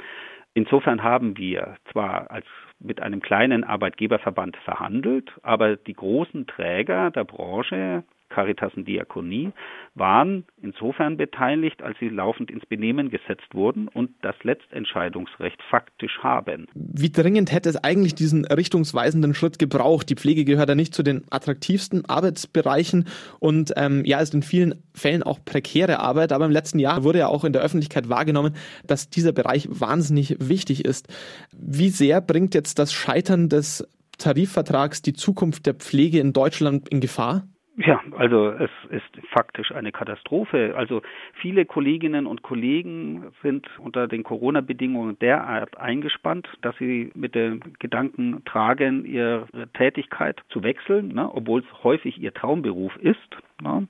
Insofern 0.55 1.03
haben 1.03 1.37
wir 1.39 1.77
zwar 1.91 2.31
als 2.31 2.47
mit 2.79 3.01
einem 3.01 3.21
kleinen 3.21 3.65
Arbeitgeberverband 3.65 4.57
verhandelt, 4.59 5.33
aber 5.43 5.77
die 5.77 5.95
großen 5.95 6.47
Träger 6.47 7.11
der 7.11 7.25
Branche, 7.25 8.05
Caritas 8.33 8.73
und 8.75 8.89
Diakonie, 8.89 9.53
waren 9.95 10.45
insofern 10.63 11.17
beteiligt, 11.17 11.83
als 11.83 11.99
sie 11.99 12.09
laufend 12.09 12.51
ins 12.51 12.65
Benehmen 12.67 13.11
gesetzt 13.11 13.47
wurden 13.53 13.89
und 13.89 14.11
das 14.23 14.35
Letztentscheidungsrecht 14.43 15.61
faktisch 15.71 16.19
haben. 16.23 16.67
Wie 16.75 17.11
dringend 17.11 17.53
hätte 17.53 17.69
es 17.69 17.77
eigentlich 17.77 18.15
diesen 18.15 18.47
richtungsweisenden 18.47 19.35
Schritt 19.35 19.59
gebraucht? 19.59 20.09
Die 20.09 20.15
Pflege 20.15 20.45
gehört 20.45 20.71
ja 20.71 20.75
nicht 20.75 20.95
zu 20.95 21.03
den 21.03 21.25
attraktivsten 21.31 22.07
Arbeitsbereichen 22.07 23.07
und 23.39 23.73
ähm, 23.77 24.05
ja, 24.05 24.21
ist 24.21 24.35
in 24.35 24.43
vielen 24.43 24.83
Fällen 24.95 25.23
auch 25.23 25.39
prekäre 25.45 26.01
Arbeit, 26.01 26.33
aber 26.33 26.47
im 26.47 26.53
letzten 26.53 26.79
Jahr 26.79 27.05
wurde 27.05 27.21
ja 27.21 27.27
auch 27.29 27.45
in 27.45 27.53
der 27.53 27.63
Öffentlichkeit 27.63 28.09
wahrgenommen, 28.09 28.55
dass 28.87 29.11
dieser 29.11 29.33
Bereich 29.33 29.69
wahnsinnig 29.71 30.37
wichtig 30.39 30.85
ist. 30.85 31.09
Wie 31.53 31.91
sehr 31.91 32.21
bringt 32.21 32.55
jetzt 32.55 32.79
das 32.79 32.93
Scheitern 32.93 33.49
des 33.49 33.87
Tarifvertrags 34.19 35.03
die 35.03 35.15
Zukunft 35.15 35.67
der 35.67 35.75
Pflege 35.75 36.21
in 36.21 36.33
Deutschland 36.33 36.89
in 36.89 37.01
Gefahr? 37.01 37.47
Ja, 37.77 38.03
also 38.19 38.51
es 38.51 38.71
ist 38.91 39.27
faktisch 39.31 39.73
eine 39.73 39.93
Katastrophe. 39.93 40.75
Also 40.77 41.01
viele 41.33 41.65
Kolleginnen 41.65 42.27
und 42.27 42.43
Kollegen 42.43 43.33
sind 43.43 43.67
unter 43.79 44.09
den 44.09 44.25
Corona-Bedingungen 44.25 45.19
derart 45.21 45.79
eingespannt, 45.79 46.47
dass 46.61 46.77
sie 46.77 47.11
mit 47.15 47.35
dem 47.35 47.61
Gedanken 47.79 48.45
tragen, 48.45 49.07
ihre 49.07 49.47
Tätigkeit 49.73 50.43
zu 50.51 50.63
wechseln, 50.63 51.09
ne, 51.15 51.35
obwohl 51.35 51.61
es 51.61 51.83
häufig 51.83 52.21
ihr 52.21 52.35
Traumberuf 52.35 52.95
ist. 52.97 53.19
Ne. 53.63 53.87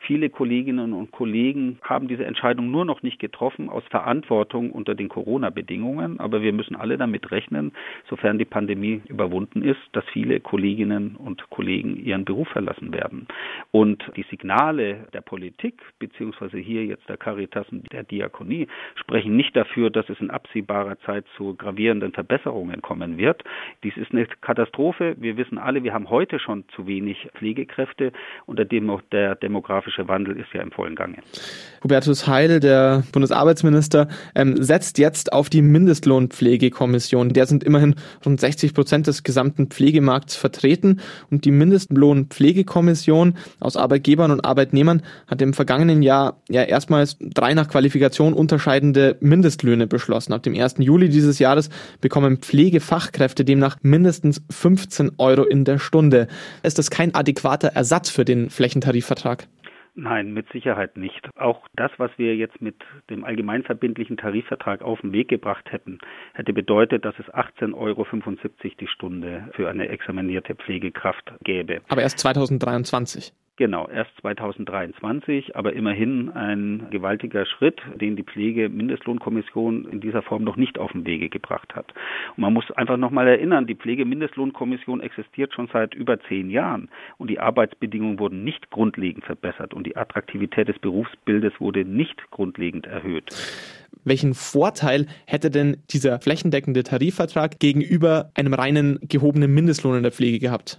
Viele 0.00 0.30
Kolleginnen 0.30 0.92
und 0.92 1.10
Kollegen 1.10 1.78
haben 1.82 2.06
diese 2.06 2.24
Entscheidung 2.24 2.70
nur 2.70 2.84
noch 2.84 3.02
nicht 3.02 3.18
getroffen 3.18 3.68
aus 3.68 3.82
Verantwortung 3.90 4.70
unter 4.70 4.94
den 4.94 5.08
Corona-Bedingungen. 5.08 6.20
Aber 6.20 6.42
wir 6.42 6.52
müssen 6.52 6.76
alle 6.76 6.96
damit 6.96 7.30
rechnen, 7.32 7.72
sofern 8.08 8.38
die 8.38 8.44
Pandemie 8.44 9.02
überwunden 9.08 9.62
ist, 9.62 9.80
dass 9.92 10.04
viele 10.12 10.38
Kolleginnen 10.38 11.16
und 11.16 11.48
Kollegen 11.50 11.96
ihren 11.96 12.24
Beruf 12.24 12.48
verlassen 12.48 12.92
werden. 12.92 13.26
Und 13.72 14.04
die 14.16 14.24
Signale 14.30 15.06
der 15.12 15.22
Politik, 15.22 15.80
beziehungsweise 15.98 16.58
hier 16.58 16.84
jetzt 16.84 17.08
der 17.08 17.16
Caritas 17.16 17.66
und 17.70 17.90
der 17.92 18.04
Diakonie, 18.04 18.68
sprechen 18.94 19.36
nicht 19.36 19.56
dafür, 19.56 19.90
dass 19.90 20.08
es 20.08 20.20
in 20.20 20.30
absehbarer 20.30 20.98
Zeit 21.00 21.24
zu 21.36 21.54
gravierenden 21.56 22.12
Verbesserungen 22.12 22.82
kommen 22.82 23.18
wird. 23.18 23.42
Dies 23.82 23.96
ist 23.96 24.12
eine 24.12 24.26
Katastrophe. 24.26 25.16
Wir 25.18 25.36
wissen 25.36 25.58
alle, 25.58 25.82
wir 25.82 25.94
haben 25.94 26.10
heute 26.10 26.38
schon 26.38 26.64
zu 26.68 26.86
wenig 26.86 27.28
Pflegekräfte 27.34 28.12
und 28.46 28.58
der, 28.58 28.66
Demo 28.66 29.00
der 29.12 29.34
demografische 29.36 30.08
Wandel 30.08 30.36
ist 30.38 30.48
ja 30.52 30.62
im 30.62 30.72
vollen 30.72 30.94
Gange. 30.94 31.18
Hubertus 31.82 32.26
Heil, 32.26 32.60
der 32.60 33.04
Bundesarbeitsminister, 33.12 34.08
ähm, 34.34 34.60
setzt 34.62 34.98
jetzt 34.98 35.32
auf 35.32 35.48
die 35.48 35.62
Mindestlohnpflegekommission. 35.62 37.28
Der 37.30 37.46
sind 37.46 37.62
immerhin 37.62 37.94
rund 38.24 38.40
60 38.40 38.74
Prozent 38.74 39.06
des 39.06 39.22
gesamten 39.22 39.68
Pflegemarkts 39.68 40.34
vertreten. 40.34 41.00
Und 41.30 41.44
die 41.44 41.52
Mindestlohnpflegekommission 41.52 43.36
aus 43.60 43.76
Arbeitgebern 43.76 44.30
und 44.30 44.44
Arbeitnehmern 44.44 45.02
hat 45.28 45.40
im 45.42 45.54
vergangenen 45.54 46.02
Jahr 46.02 46.40
ja 46.48 46.62
erstmals 46.62 47.18
drei 47.20 47.54
nach 47.54 47.68
Qualifikation 47.68 48.32
unterscheidende 48.32 49.16
Mindestlöhne 49.20 49.86
beschlossen. 49.86 50.32
Ab 50.32 50.42
dem 50.42 50.54
1. 50.54 50.76
Juli 50.78 51.08
dieses 51.08 51.38
Jahres 51.38 51.70
bekommen 52.00 52.38
Pflegefachkräfte 52.38 53.44
demnach 53.44 53.76
mindestens 53.82 54.42
15 54.50 55.12
Euro 55.18 55.44
in 55.44 55.64
der 55.64 55.78
Stunde. 55.78 56.26
Ist 56.62 56.78
das 56.78 56.90
kein 56.90 57.14
adäquater 57.14 57.68
Ersatz 57.68 58.10
für 58.10 58.24
den 58.24 58.50
Flächentarifvertrag? 59.02 59.48
Nein, 59.98 60.34
mit 60.34 60.46
Sicherheit 60.52 60.98
nicht. 60.98 61.26
Auch 61.38 61.66
das, 61.74 61.90
was 61.96 62.10
wir 62.18 62.36
jetzt 62.36 62.60
mit 62.60 62.76
dem 63.08 63.24
allgemeinverbindlichen 63.24 64.18
Tarifvertrag 64.18 64.82
auf 64.82 65.00
den 65.00 65.12
Weg 65.12 65.28
gebracht 65.28 65.72
hätten, 65.72 65.98
hätte 66.34 66.52
bedeutet, 66.52 67.06
dass 67.06 67.14
es 67.18 67.24
18,75 67.32 67.74
Euro 67.74 68.06
die 68.78 68.88
Stunde 68.88 69.48
für 69.52 69.70
eine 69.70 69.88
examinierte 69.88 70.54
Pflegekraft 70.54 71.32
gäbe. 71.44 71.80
Aber 71.88 72.02
erst 72.02 72.18
2023. 72.18 73.32
Genau, 73.58 73.88
erst 73.88 74.10
2023, 74.20 75.56
aber 75.56 75.72
immerhin 75.72 76.28
ein 76.28 76.88
gewaltiger 76.90 77.46
Schritt, 77.46 77.80
den 77.94 78.14
die 78.14 78.22
Pflegemindestlohnkommission 78.22 79.86
in 79.86 80.02
dieser 80.02 80.20
Form 80.20 80.44
noch 80.44 80.56
nicht 80.56 80.78
auf 80.78 80.92
den 80.92 81.06
Wege 81.06 81.30
gebracht 81.30 81.74
hat. 81.74 81.94
Und 82.36 82.42
man 82.42 82.52
muss 82.52 82.70
einfach 82.72 82.98
nochmal 82.98 83.28
erinnern, 83.28 83.66
die 83.66 83.74
Pflegemindestlohnkommission 83.74 85.00
existiert 85.00 85.54
schon 85.54 85.70
seit 85.72 85.94
über 85.94 86.20
zehn 86.28 86.50
Jahren 86.50 86.90
und 87.16 87.30
die 87.30 87.40
Arbeitsbedingungen 87.40 88.18
wurden 88.18 88.44
nicht 88.44 88.70
grundlegend 88.70 89.24
verbessert 89.24 89.72
und 89.72 89.86
die 89.86 89.96
Attraktivität 89.96 90.68
des 90.68 90.78
Berufsbildes 90.78 91.54
wurde 91.58 91.86
nicht 91.86 92.30
grundlegend 92.30 92.86
erhöht. 92.86 93.30
Welchen 94.04 94.34
Vorteil 94.34 95.06
hätte 95.26 95.50
denn 95.50 95.78
dieser 95.90 96.20
flächendeckende 96.20 96.82
Tarifvertrag 96.82 97.58
gegenüber 97.58 98.30
einem 98.34 98.52
reinen 98.52 98.98
gehobenen 99.00 99.54
Mindestlohn 99.54 99.96
in 99.96 100.02
der 100.02 100.12
Pflege 100.12 100.40
gehabt? 100.40 100.78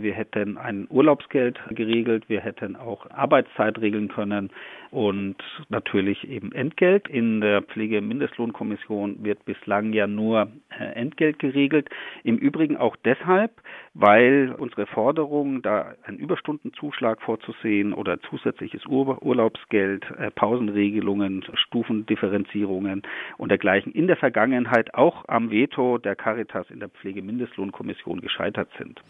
Wir 0.00 0.14
hätten 0.14 0.56
ein 0.56 0.86
Urlaubsgeld 0.88 1.60
geregelt, 1.70 2.28
wir 2.28 2.40
hätten 2.40 2.76
auch 2.76 3.10
Arbeitszeit 3.10 3.78
regeln 3.78 4.08
können 4.08 4.50
und 4.92 5.36
natürlich 5.70 6.28
eben 6.28 6.52
Entgelt. 6.52 7.08
In 7.08 7.40
der 7.40 7.62
Pflegemindestlohnkommission 7.62 9.24
wird 9.24 9.42
bislang 9.46 9.94
ja 9.94 10.06
nur 10.06 10.48
äh, 10.68 10.84
Entgelt 10.84 11.38
geregelt. 11.38 11.88
Im 12.24 12.36
Übrigen 12.36 12.76
auch 12.76 12.94
deshalb, 13.02 13.52
weil 13.94 14.54
unsere 14.58 14.86
Forderung, 14.86 15.62
da 15.62 15.94
einen 16.04 16.18
Überstundenzuschlag 16.18 17.22
vorzusehen 17.22 17.94
oder 17.94 18.20
zusätzliches 18.28 18.84
Ur 18.86 19.22
Urlaubsgeld, 19.22 20.04
äh, 20.18 20.30
Pausenregelungen, 20.30 21.42
Stufendifferenzierungen 21.54 23.02
und 23.38 23.48
dergleichen 23.48 23.92
in 23.92 24.08
der 24.08 24.18
Vergangenheit 24.18 24.92
auch 24.92 25.24
am 25.26 25.50
Veto 25.50 25.96
der 25.96 26.16
Caritas 26.16 26.66
in 26.68 26.80
der 26.80 26.90
Pflegemindestlohnkommission 26.90 28.20
gescheitert 28.20 28.68
sind. 28.76 29.00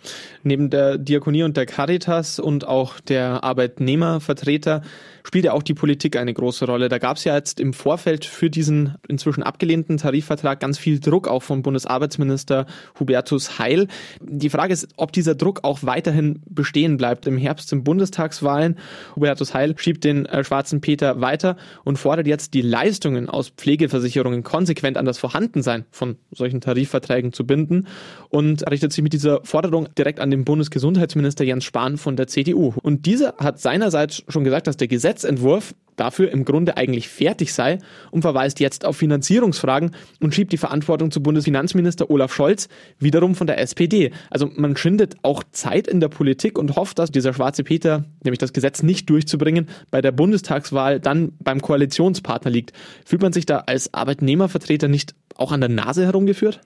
Neben 0.45 0.71
der 0.71 0.97
Diakonie 0.97 1.43
und 1.43 1.57
der 1.57 1.67
Caritas 1.67 2.39
und 2.39 2.69
auch 2.69 3.01
der 3.01 3.43
Arbeitnehmervertreter 3.43 4.83
spielt 5.25 5.45
ja 5.45 5.53
auch 5.53 5.63
die 5.63 5.75
Politik 5.75 6.17
eine 6.17 6.35
große 6.35 6.67
Rolle. 6.67 6.89
Da 6.89 6.99
gab 6.99 7.17
es 7.17 7.25
ja 7.25 7.35
jetzt 7.35 7.61
im 7.61 7.73
Vorfeld 7.73 8.25
für 8.25 8.51
diesen 8.51 8.97
inzwischen 9.09 9.43
abgelehnten 9.43 9.97
Tarifvertrag 9.97 10.61
ganz 10.61 10.79
viel 10.79 11.01
Druck 11.01 11.29
auch 11.29 11.43
vom 11.43 11.63
Bundesarbeitsminister 11.63 12.67
Hubertus 12.99 13.59
Heil. 13.59 13.89
Die 14.21 14.51
Frage 14.51 14.73
ist, 14.73 14.89
ob 14.97 15.13
dieser 15.13 15.35
Druck 15.35 15.61
auch 15.63 15.81
weiterhin 15.83 16.43
bestehen 16.49 16.97
bleibt. 16.97 17.27
Im 17.27 17.39
Herbst 17.39 17.69
sind 17.69 17.85
Bundestagswahlen. 17.85 18.79
Hubertus 19.17 19.55
Heil 19.55 19.75
schiebt 19.79 20.05
den 20.05 20.27
äh, 20.27 20.45
schwarzen 20.45 20.81
Peter 20.81 21.21
weiter 21.21 21.57
und 21.85 21.99
fordert 21.99 22.27
jetzt 22.27 22.55
die 22.55 22.63
Leistungen 22.63 23.29
aus 23.29 23.51
Pflegeversicherungen 23.51 24.43
konsequent 24.43 24.97
an 24.97 25.05
das 25.05 25.19
Vorhandensein 25.19 25.85
von 25.91 26.17
solchen 26.31 26.61
Tarifverträgen 26.61 27.33
zu 27.33 27.47
binden 27.47 27.87
und 28.29 28.69
richtet 28.71 28.93
sich 28.93 29.03
mit 29.03 29.13
dieser 29.13 29.41
Forderung 29.45 29.89
direkt 29.97 30.21
an 30.21 30.31
den 30.31 30.45
Bundesgesundheitsminister 30.45 31.45
Jens 31.45 31.65
Spahn 31.65 31.97
von 31.97 32.17
der 32.17 32.27
CDU. 32.27 32.75
Und 32.83 33.07
dieser 33.07 33.35
hat 33.39 33.61
seinerseits 33.61 34.25
schon 34.29 34.45
gesagt, 34.45 34.67
dass 34.67 34.77
der 34.77 34.89
Gesetzentwurf 35.13 35.75
dafür 35.97 36.31
im 36.31 36.47
Grunde 36.47 36.79
eigentlich 36.79 37.07
fertig 37.07 37.53
sei 37.53 37.79
und 38.11 38.23
verweist 38.23 38.61
jetzt 38.61 38.87
auf 38.87 38.97
Finanzierungsfragen 38.97 39.91
und 40.21 40.35
schiebt 40.35 40.51
die 40.51 40.57
Verantwortung 40.57 41.11
zu 41.11 41.23
Bundesfinanzminister 41.23 42.09
Olaf 42.09 42.35
Scholz, 42.35 42.71
wiederum 42.99 43.35
von 43.35 43.47
der 43.47 43.61
SPD. 43.61 44.11
Also 44.31 44.51
man 44.57 44.75
schindet 44.75 45.17
auch 45.21 45.43
Zeit 45.53 45.87
in 45.87 46.01
der 46.01 46.09
Politik 46.09 46.59
und 46.59 46.77
hofft, 46.77 46.99
dass 46.99 47.11
dieser 47.11 47.35
schwarze 47.35 47.63
Peter, 47.63 48.07
nämlich 48.25 48.39
das 48.39 48.55
Gesetz 48.55 48.83
nicht 48.83 49.11
durchzubringen, 49.11 49.69
bei 49.91 50.01
der 50.01 50.13
Bundestagswahl 50.13 50.99
dann 50.99 51.33
beim 51.41 51.61
Koalitionspartner 51.61 52.51
liegt. 52.51 52.73
Fühlt 53.05 53.21
man 53.21 53.35
sich 53.35 53.45
da 53.45 53.59
als 53.67 53.93
Arbeitnehmervertreter 53.93 54.89
nicht 54.89 55.15
auch 55.37 55.53
an 55.53 55.61
der 55.61 55.69
Nase 55.69 56.07
herumgeführt? 56.07 56.63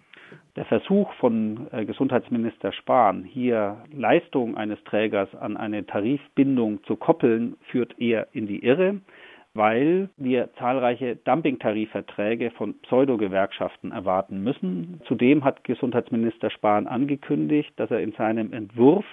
Der 0.56 0.64
Versuch 0.64 1.12
von 1.14 1.66
äh, 1.70 1.84
Gesundheitsminister 1.84 2.72
Spahn, 2.72 3.24
hier 3.24 3.84
Leistung 3.92 4.56
eines 4.56 4.82
Trägers 4.84 5.34
an 5.34 5.56
eine 5.58 5.84
Tarifbindung 5.84 6.82
zu 6.84 6.96
koppeln, 6.96 7.56
führt 7.70 7.98
eher 8.00 8.28
in 8.32 8.46
die 8.46 8.64
Irre 8.64 9.00
weil 9.56 10.10
wir 10.16 10.50
zahlreiche 10.58 11.16
Dumping-Tarifverträge 11.16 12.50
von 12.52 12.78
Pseudo-Gewerkschaften 12.80 13.90
erwarten 13.90 14.42
müssen. 14.42 15.00
Zudem 15.06 15.44
hat 15.44 15.64
Gesundheitsminister 15.64 16.50
Spahn 16.50 16.86
angekündigt, 16.86 17.72
dass 17.76 17.90
er 17.90 18.00
in 18.00 18.12
seinem 18.12 18.52
Entwurf 18.52 19.04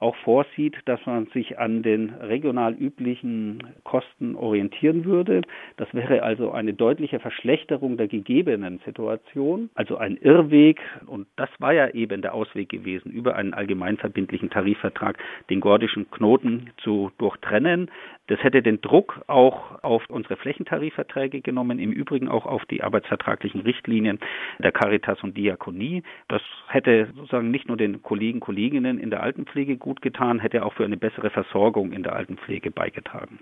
auch 0.00 0.16
vorsieht, 0.16 0.76
dass 0.86 1.04
man 1.04 1.26
sich 1.26 1.58
an 1.58 1.82
den 1.82 2.10
regional 2.10 2.74
üblichen 2.74 3.62
Kosten 3.84 4.34
orientieren 4.34 5.04
würde. 5.04 5.42
Das 5.76 5.92
wäre 5.92 6.22
also 6.22 6.50
eine 6.52 6.72
deutliche 6.72 7.20
Verschlechterung 7.20 7.98
der 7.98 8.08
gegebenen 8.08 8.80
Situation, 8.86 9.68
also 9.74 9.98
ein 9.98 10.16
Irrweg. 10.16 10.80
Und 11.06 11.26
das 11.36 11.50
war 11.58 11.74
ja 11.74 11.90
eben 11.90 12.22
der 12.22 12.34
Ausweg 12.34 12.70
gewesen, 12.70 13.10
über 13.12 13.36
einen 13.36 13.52
allgemeinverbindlichen 13.52 14.48
Tarifvertrag 14.48 15.18
den 15.50 15.60
gordischen 15.60 16.10
Knoten 16.10 16.70
zu 16.78 17.12
durchtrennen. 17.18 17.90
Das 18.28 18.42
hätte 18.44 18.62
den 18.62 18.80
Druck 18.80 19.22
auch 19.26 19.82
auf 19.82 20.08
unsere 20.08 20.36
Flächentarifverträge 20.36 21.40
genommen, 21.40 21.80
im 21.80 21.90
Übrigen 21.90 22.28
auch 22.28 22.46
auf 22.46 22.64
die 22.66 22.82
arbeitsvertraglichen 22.82 23.62
Richtlinien 23.62 24.20
der 24.60 24.70
Caritas 24.70 25.20
und 25.22 25.36
Diakonie. 25.36 26.04
Das 26.28 26.40
hätte 26.68 27.08
sozusagen 27.16 27.50
nicht 27.50 27.66
nur 27.66 27.76
den 27.76 28.02
Kollegen, 28.02 28.38
Kolleginnen 28.38 28.98
in 28.98 29.10
der 29.10 29.22
Altenpflege 29.24 29.76
gut 29.76 29.89
gut 29.90 30.02
getan, 30.02 30.38
hätte 30.38 30.64
auch 30.64 30.72
für 30.74 30.84
eine 30.84 30.96
bessere 30.96 31.30
Versorgung 31.30 31.90
in 31.90 32.04
der 32.04 32.14
Altenpflege 32.14 32.70
beigetragen. 32.70 33.40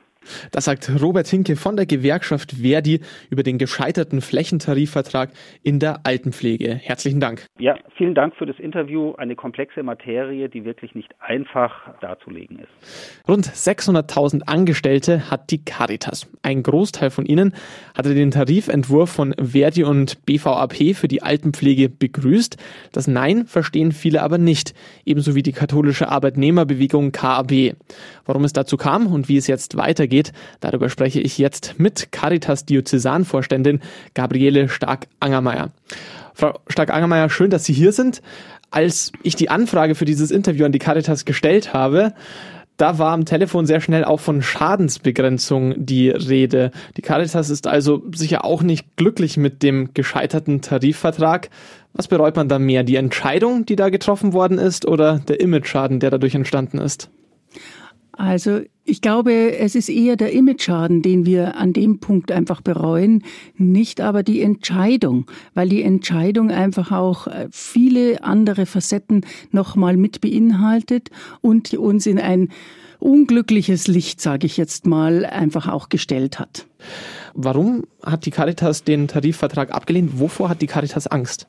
Das 0.51 0.65
sagt 0.65 0.91
Robert 1.01 1.27
Hinke 1.27 1.57
von 1.57 1.77
der 1.77 1.87
Gewerkschaft 1.87 2.53
Verdi 2.53 3.01
über 3.31 3.43
den 3.43 3.59
gescheiterten 3.59 4.21
Flächentarifvertrag 4.21 5.31
in 5.63 5.79
der 5.79 6.01
Altenpflege. 6.05 6.75
Herzlichen 6.75 7.21
Dank. 7.21 7.47
Ja, 7.59 7.77
vielen 7.97 8.15
Dank 8.15 8.35
für 8.37 8.47
das 8.47 8.59
Interview. 8.59 9.15
Eine 9.15 9.37
komplexe 9.37 9.83
Materie, 9.83 10.49
die 10.49 10.65
wirklich 10.65 10.95
nicht 10.95 11.15
einfach 11.21 11.99
darzulegen 12.01 12.59
ist. 12.59 13.29
Rund 13.29 13.47
600.000 13.47 14.43
Angestellte 14.47 15.31
hat 15.31 15.51
die 15.51 15.65
Caritas. 15.65 16.31
Ein 16.43 16.63
Großteil 16.63 17.11
von 17.11 17.25
ihnen 17.25 17.55
hatte 17.97 18.15
den 18.15 18.31
Tarifentwurf 18.31 19.11
von 19.11 19.35
Verdi 19.41 19.85
und 19.85 20.25
BVAP 20.27 20.95
für 20.95 21.09
die 21.09 21.23
Altenpflege 21.23 21.89
begrüßt. 21.89 22.57
Das 22.93 23.07
Nein 23.07 23.47
verstehen 23.47 23.93
viele 23.93 24.23
aber 24.23 24.39
nicht, 24.39 24.75
ebenso 25.05 25.35
wie 25.35 25.43
die 25.43 25.53
katholische 25.53 26.09
Arbeitnehmerbewegung 26.39 27.13
KAB. 27.13 27.75
Warum 28.25 28.45
es 28.45 28.53
dazu 28.53 28.77
kam 28.77 29.07
und 29.07 29.29
wie 29.29 29.37
es 29.37 29.47
jetzt 29.47 29.77
weitergeht, 29.77 30.19
geht. 30.19 30.33
Darüber 30.61 30.89
spreche 30.89 31.21
ich 31.21 31.39
jetzt 31.39 31.75
mit 31.79 32.13
Caritas 32.13 32.65
Diözesanvorständin 32.65 33.81
Gabriele 34.15 34.69
Stark-Angermeier. 34.69 35.71
Frau 36.35 36.59
Stark-Angermeier, 36.69 37.29
schön, 37.31 37.51
dass 37.51 37.65
Sie 37.65 37.73
hier 37.73 37.93
sind. 37.93 38.23
Als 38.71 39.13
ich 39.23 39.35
die 39.35 39.51
Anfrage 39.51 39.95
für 39.95 40.05
dieses 40.05 40.31
Interview 40.31 40.65
an 40.65 40.73
die 40.73 40.79
Caritas 40.79 41.25
gestellt 41.25 41.73
habe, 41.75 42.15
da 42.77 42.99
war 42.99 43.13
am 43.13 43.25
Telefon 43.25 43.67
sehr 43.67 43.81
schnell 43.81 44.05
auch 44.05 44.21
von 44.21 44.41
Schadensbegrenzung 44.41 45.75
die 45.85 46.11
Rede. 46.11 46.71
Die 46.97 47.03
Caritas 47.03 47.51
ist 47.51 47.67
also 47.67 48.03
sicher 48.15 48.45
auch 48.45 48.63
nicht 48.63 48.97
glücklich 48.97 49.37
mit 49.37 49.63
dem 49.65 49.93
gescheiterten 49.95 50.61
Tarifvertrag. 50.61 51.51
Was 51.99 52.07
bereut 52.07 52.37
man 52.37 52.49
da 52.49 52.61
mehr? 52.61 52.85
Die 52.85 52.95
Entscheidung, 52.95 53.67
die 53.67 53.75
da 53.75 53.89
getroffen 53.89 54.33
worden 54.33 54.57
ist 54.57 54.87
oder 54.87 55.19
der 55.19 55.41
Image-Schaden, 55.41 55.99
der 55.99 56.13
dadurch 56.13 56.37
entstanden 56.37 56.79
ist? 56.79 57.11
Also 58.13 58.61
ich 58.85 59.01
glaube, 59.01 59.59
es 59.59 59.75
ist 59.75 59.89
eher 59.89 60.15
der 60.15 60.33
Imageschaden, 60.33 61.03
den 61.03 61.27
wir 61.27 61.57
an 61.57 61.73
dem 61.73 61.99
Punkt 61.99 62.31
einfach 62.31 62.61
bereuen, 62.61 63.25
nicht 63.57 64.01
aber 64.01 64.23
die 64.23 64.43
Entscheidung, 64.43 65.27
weil 65.55 65.69
die 65.69 65.83
Entscheidung 65.83 66.53
einfach 66.53 66.93
auch 66.93 67.27
äh, 67.27 67.49
viele 67.51 68.23
andere 68.23 68.65
Facetten 68.65 69.23
nochmal 69.51 69.97
mit 69.97 70.21
beinhaltet 70.21 71.11
und 71.41 71.75
uns 71.75 72.07
in 72.07 72.21
ein 72.21 72.51
unglückliches 73.01 73.89
Licht, 73.89 74.21
sage 74.21 74.47
ich 74.47 74.57
jetzt 74.57 74.87
mal, 74.87 75.27
einfach 75.27 75.67
auch 75.67 75.89
gestellt 75.89 76.39
hat. 76.39 76.69
Warum 77.35 77.85
hat 78.05 78.25
die 78.25 78.31
Caritas 78.31 78.85
den 78.85 79.09
Tarifvertrag 79.09 79.73
abgelehnt? 79.73 80.21
Wovor 80.21 80.49
hat 80.49 80.63
die 80.63 80.69
Caritas 80.69 81.09
Angst? 81.09 81.49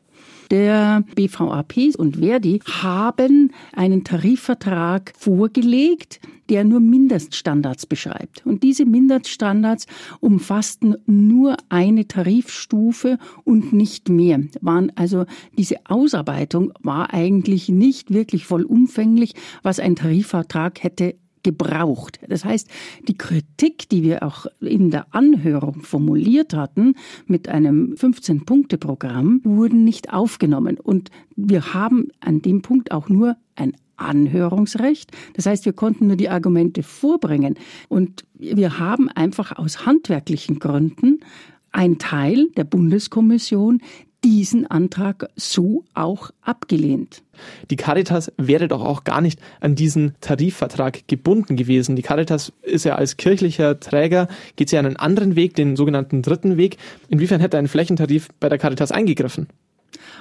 Der 0.52 1.04
BVAP 1.14 1.96
und 1.98 2.18
Verdi 2.18 2.60
haben 2.66 3.52
einen 3.74 4.04
Tarifvertrag 4.04 5.14
vorgelegt, 5.16 6.20
der 6.50 6.64
nur 6.64 6.80
Mindeststandards 6.80 7.86
beschreibt. 7.86 8.44
Und 8.48 8.64
diese 8.64 8.86
Mindeststandards 8.86 9.86
umfassten 10.20 10.96
nur 11.06 11.58
eine 11.70 12.08
Tarifstufe 12.08 13.20
und 13.44 13.74
nicht 13.74 14.10
mehr. 14.10 14.42
Waren 14.62 14.92
also 14.96 15.26
diese 15.56 15.78
Ausarbeitung 15.86 16.74
war 16.82 17.14
eigentlich 17.14 17.70
nicht 17.70 18.12
wirklich 18.12 18.46
vollumfänglich, 18.46 19.36
was 19.62 19.80
ein 19.80 19.96
Tarifvertrag 19.96 20.82
hätte 20.82 21.16
gebraucht. 21.44 22.20
Das 22.28 22.46
heißt, 22.46 22.68
die 23.08 23.18
Kritik, 23.18 23.90
die 23.90 24.04
wir 24.04 24.24
auch 24.24 24.46
in 24.60 24.92
der 24.92 25.14
Anhörung 25.14 25.82
formuliert 25.82 26.54
hatten 26.54 26.96
mit 27.26 27.48
einem 27.50 27.94
15-Punkte-Programm, 27.94 29.42
wurden 29.44 29.84
nicht 29.84 30.14
aufgenommen. 30.14 30.78
Und 30.80 31.10
wir 31.36 31.74
haben 31.74 32.10
an 32.20 32.42
dem 32.42 32.62
Punkt 32.62 32.92
auch 32.92 33.10
nur 33.10 33.36
ein 33.56 33.74
Anhörungsrecht. 33.98 35.12
Das 35.34 35.46
heißt, 35.46 35.66
wir 35.66 35.74
konnten 35.74 36.08
nur 36.08 36.16
die 36.16 36.30
Argumente 36.30 36.84
vorbringen. 36.84 37.56
Und 37.90 38.24
wir 38.34 38.80
haben 38.80 39.10
einfach 39.10 39.58
aus 39.58 39.86
handwerklichen 39.86 40.60
Gründen 40.60 41.20
ein 41.72 42.00
Teil 42.00 42.48
der 42.58 42.64
Bundeskommission 42.64 43.82
diesen 44.24 44.70
Antrag 44.70 45.30
so 45.36 45.86
auch 45.94 46.32
abgelehnt. 46.42 47.24
Die 47.70 47.76
Caritas 47.76 48.32
wäre 48.38 48.68
doch 48.68 48.84
auch 48.84 49.04
gar 49.04 49.22
nicht 49.22 49.40
an 49.62 49.76
diesen 49.76 50.16
Tarifvertrag 50.20 51.08
gebunden 51.08 51.56
gewesen. 51.56 51.96
Die 51.96 52.02
Caritas 52.02 52.52
ist 52.62 52.86
ja 52.86 52.96
als 52.96 53.18
kirchlicher 53.18 53.80
Träger, 53.80 54.28
geht 54.56 54.70
sie 54.70 54.78
einen 54.78 54.98
anderen 54.98 55.36
Weg, 55.36 55.56
den 55.56 55.76
sogenannten 55.76 56.22
dritten 56.22 56.58
Weg. 56.58 56.78
Inwiefern 57.08 57.40
hätte 57.40 57.58
ein 57.58 57.68
Flächentarif 57.68 58.28
bei 58.40 58.50
der 58.50 58.58
Caritas 58.58 58.92
eingegriffen? 58.92 59.48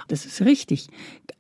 Das 0.09 0.27
ist 0.27 0.43
richtig. 0.43 0.89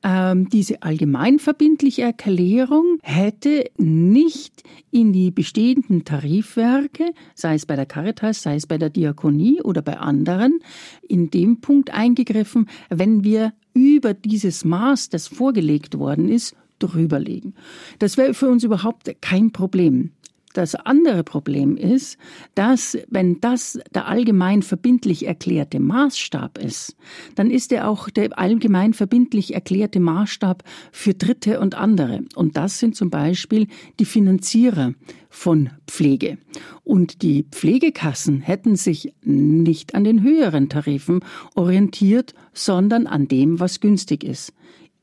Ähm, 0.02 0.48
diese 0.48 0.82
allgemeinverbindliche 0.82 2.02
Erklärung 2.02 2.98
hätte 3.02 3.70
nicht 3.76 4.62
in 4.90 5.12
die 5.12 5.30
bestehenden 5.30 6.04
Tarifwerke, 6.04 7.12
sei 7.34 7.54
es 7.54 7.66
bei 7.66 7.76
der 7.76 7.86
Caritas, 7.86 8.42
sei 8.42 8.54
es 8.54 8.66
bei 8.66 8.78
der 8.78 8.90
Diakonie 8.90 9.60
oder 9.62 9.82
bei 9.82 9.98
anderen, 9.98 10.60
in 11.02 11.30
dem 11.30 11.60
Punkt 11.60 11.92
eingegriffen, 11.92 12.68
wenn 12.90 13.24
wir 13.24 13.52
über 13.74 14.14
dieses 14.14 14.64
Maß, 14.64 15.08
das 15.08 15.28
vorgelegt 15.28 15.98
worden 15.98 16.28
ist, 16.28 16.54
drüberlegen. 16.78 17.54
Das 17.98 18.16
wäre 18.16 18.34
für 18.34 18.48
uns 18.48 18.64
überhaupt 18.64 19.10
kein 19.20 19.52
Problem. 19.52 20.12
Das 20.58 20.74
andere 20.74 21.22
Problem 21.22 21.76
ist, 21.76 22.18
dass 22.56 22.98
wenn 23.08 23.40
das 23.40 23.78
der 23.94 24.08
allgemein 24.08 24.62
verbindlich 24.62 25.24
erklärte 25.24 25.78
Maßstab 25.78 26.58
ist, 26.58 26.96
dann 27.36 27.48
ist 27.48 27.70
er 27.70 27.88
auch 27.88 28.10
der 28.10 28.36
allgemein 28.36 28.92
verbindlich 28.92 29.54
erklärte 29.54 30.00
Maßstab 30.00 30.64
für 30.90 31.14
Dritte 31.14 31.60
und 31.60 31.76
andere. 31.76 32.24
Und 32.34 32.56
das 32.56 32.80
sind 32.80 32.96
zum 32.96 33.08
Beispiel 33.08 33.68
die 34.00 34.04
Finanzierer 34.04 34.94
von 35.30 35.70
Pflege. 35.86 36.38
Und 36.82 37.22
die 37.22 37.44
Pflegekassen 37.44 38.40
hätten 38.40 38.74
sich 38.74 39.14
nicht 39.22 39.94
an 39.94 40.02
den 40.02 40.24
höheren 40.24 40.68
Tarifen 40.68 41.20
orientiert, 41.54 42.34
sondern 42.52 43.06
an 43.06 43.28
dem, 43.28 43.60
was 43.60 43.78
günstig 43.78 44.24
ist. 44.24 44.52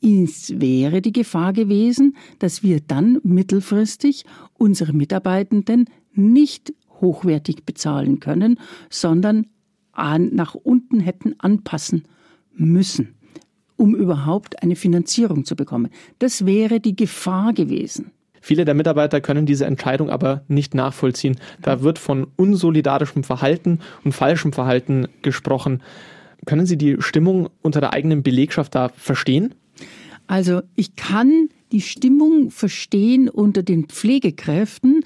Es 0.02 0.60
wäre 0.60 1.02
die 1.02 1.14
Gefahr 1.14 1.54
gewesen, 1.54 2.16
dass 2.40 2.62
wir 2.64 2.80
dann 2.80 3.20
mittelfristig 3.24 4.26
unsere 4.54 4.94
Mitarbeitenden 4.94 5.86
nicht 6.14 6.74
hochwertig 7.02 7.66
bezahlen 7.66 8.20
können, 8.20 8.60
sondern 8.90 9.48
an, 9.92 10.34
nach 10.34 10.56
unten 10.56 11.00
hätten 11.00 11.36
anpassen 11.40 12.04
müssen. 12.54 13.16
um 13.78 13.94
überhaupt 13.94 14.64
eine 14.64 14.76
Finanzierung 14.76 15.44
zu 15.44 15.56
bekommen. 15.56 15.90
Das 16.20 16.46
wäre 16.46 16.80
die 16.80 16.96
Gefahr 16.96 17.52
gewesen. 17.54 18.12
Viele 18.40 18.64
der 18.64 18.74
Mitarbeiter 18.74 19.22
können 19.22 19.46
diese 19.46 19.66
Entscheidung 19.66 20.10
aber 20.10 20.44
nicht 20.48 20.76
nachvollziehen. 20.76 21.38
Da 21.62 21.82
wird 21.82 22.00
von 22.00 22.28
unsolidarischem 22.36 23.24
Verhalten 23.24 23.80
und 24.04 24.14
falschem 24.14 24.54
Verhalten 24.54 25.08
gesprochen. 25.24 25.82
Können 26.46 26.66
Sie 26.68 26.78
die 26.78 26.98
Stimmung 27.00 27.50
unter 27.62 27.82
der 27.82 27.94
eigenen 27.94 28.24
Belegschaft 28.24 28.76
da 28.76 28.90
verstehen? 28.90 29.56
Also 30.28 30.62
ich 30.76 30.96
kann 30.96 31.50
die 31.72 31.82
Stimmung 31.82 32.52
verstehen 32.52 33.30
unter 33.30 33.64
den 33.64 33.86
Pflegekräften, 33.86 35.04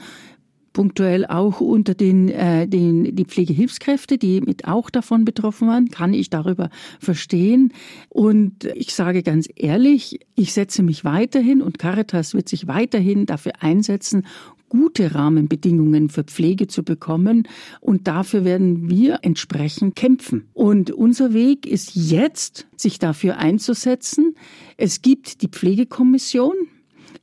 punktuell 0.80 1.26
auch 1.26 1.60
unter 1.60 1.94
den, 1.94 2.30
äh, 2.30 2.66
den 2.66 3.14
die 3.14 3.26
Pflegehilfskräfte, 3.26 4.18
die 4.18 4.40
mit 4.40 4.66
auch 4.66 4.90
davon 4.90 5.26
betroffen 5.26 5.68
waren, 5.68 5.90
kann 5.90 6.14
ich 6.14 6.30
darüber 6.30 6.70
verstehen. 7.02 7.74
Und 8.08 8.64
ich 8.76 8.96
sage 8.96 9.22
ganz 9.22 9.50
ehrlich, 9.58 10.22
ich 10.36 10.54
setze 10.54 10.82
mich 10.82 11.04
weiterhin 11.04 11.62
und 11.62 11.80
Caritas 11.80 12.34
wird 12.34 12.48
sich 12.48 12.68
weiterhin 12.68 13.26
dafür 13.26 13.52
einsetzen, 13.60 14.26
gute 14.70 15.14
Rahmenbedingungen 15.14 16.08
für 16.08 16.24
Pflege 16.24 16.68
zu 16.68 16.84
bekommen. 16.84 17.46
Und 17.82 18.08
dafür 18.08 18.46
werden 18.46 18.90
wir 18.90 19.20
entsprechend 19.24 19.98
kämpfen. 19.98 20.48
Und 20.54 20.92
unser 20.92 21.34
Weg 21.34 21.66
ist 21.66 21.94
jetzt, 21.94 22.68
sich 22.78 23.00
dafür 23.00 23.38
einzusetzen. 23.38 24.36
Es 24.78 25.02
gibt 25.02 25.42
die 25.42 25.50
Pflegekommission. 25.50 26.54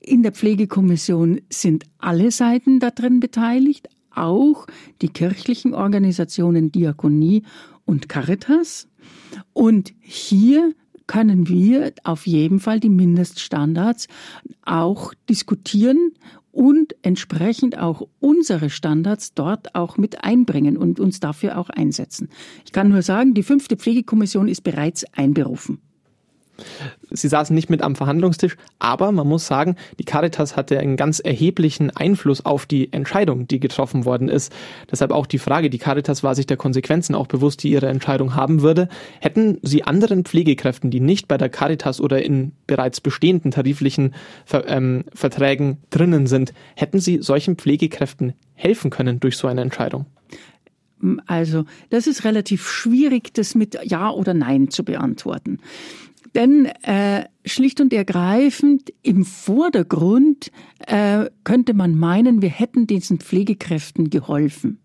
In 0.09 0.23
der 0.23 0.31
Pflegekommission 0.31 1.41
sind 1.51 1.83
alle 1.99 2.31
Seiten 2.31 2.79
da 2.79 2.93
drin 2.93 3.19
beteiligt, 3.19 3.89
auch 4.13 4.69
die 5.03 5.09
kirchlichen 5.09 5.75
Organisationen 5.75 6.71
Diakonie 6.71 7.43
und 7.85 8.09
Caritas. 8.09 8.87
Und 9.53 9.93
hier 9.99 10.73
können 11.09 11.49
wir 11.49 11.93
auf 12.05 12.29
jeden 12.29 12.61
Fall 12.61 12.79
die 12.79 12.89
Mindeststandards 12.89 14.07
auch 14.63 15.13
diskutieren 15.29 16.13
und 16.53 16.95
entsprechend 17.03 17.77
auch 17.77 18.07
unsere 18.21 18.71
Standards 18.71 19.35
dort 19.35 19.75
auch 19.75 19.99
mit 19.99 20.23
einbringen 20.23 20.77
und 20.77 21.01
uns 21.01 21.19
dafür 21.19 21.59
auch 21.59 21.69
einsetzen. 21.69 22.29
Ich 22.65 22.71
kann 22.71 22.91
nur 22.91 23.03
sagen, 23.03 23.35
die 23.35 23.43
fünfte 23.43 23.77
Pflegekommission 23.77 24.47
ist 24.47 24.63
bereits 24.63 25.05
einberufen. 25.15 25.81
Sie 27.11 27.29
saßen 27.29 27.55
nicht 27.55 27.71
mit 27.71 27.83
am 27.83 27.97
Verhandlungstisch, 27.97 28.57
aber 28.79 29.13
man 29.13 29.27
muss 29.27 29.47
sagen, 29.47 29.77
die 29.99 30.05
Caritas 30.05 30.57
hatte 30.57 30.79
einen 30.79 30.97
ganz 30.97 31.21
erheblichen 31.21 31.91
Einfluss 31.97 32.45
auf 32.45 32.67
die 32.67 32.93
Entscheidung, 32.93 33.47
die 33.47 33.61
getroffen 33.61 34.05
worden 34.05 34.29
ist. 34.29 34.53
Deshalb 34.91 35.11
auch 35.11 35.27
die 35.27 35.39
Frage, 35.39 35.71
die 35.71 35.79
Caritas 35.79 36.23
war 36.23 36.35
sich 36.35 36.47
der 36.47 36.57
Konsequenzen 36.57 37.15
auch 37.15 37.27
bewusst, 37.27 37.63
die 37.63 37.71
ihre 37.71 37.89
Entscheidung 37.89 38.35
haben 38.35 38.63
würde. 38.63 38.89
Hätten 39.21 39.59
Sie 39.63 39.85
anderen 39.85 40.25
Pflegekräften, 40.25 40.91
die 40.91 41.01
nicht 41.01 41.29
bei 41.29 41.39
der 41.39 41.49
Caritas 41.49 42.01
oder 42.01 42.23
in 42.23 42.53
bereits 42.67 43.01
bestehenden 43.01 43.51
tariflichen 43.51 44.15
Ver 44.45 44.67
ähm, 44.69 45.05
Verträgen 45.15 45.79
drinnen 45.91 46.27
sind, 46.27 46.53
hätten 46.75 47.01
Sie 47.01 47.19
solchen 47.23 47.57
Pflegekräften 47.57 48.35
helfen 48.55 48.91
können 48.91 49.21
durch 49.21 49.37
so 49.37 49.47
eine 49.47 49.61
Entscheidung? 49.61 50.07
Also, 51.27 51.65
das 51.91 52.07
ist 52.07 52.25
relativ 52.25 52.69
schwierig, 52.69 53.35
das 53.35 53.55
mit 53.55 53.79
Ja 53.85 54.11
oder 54.11 54.35
Nein 54.35 54.71
zu 54.71 54.83
beantworten. 54.85 55.61
Denn 56.35 56.67
äh, 56.83 57.25
schlicht 57.45 57.81
und 57.81 57.93
ergreifend 57.93 58.93
im 59.03 59.25
Vordergrund 59.25 60.51
äh, 60.87 61.27
könnte 61.45 61.75
man 61.75 61.99
meinen, 61.99 62.43
wir 62.43 62.51
hätten 62.51 62.87
diesen 62.87 63.21
Pflegekräften 63.21 64.11
geholfen, 64.11 64.79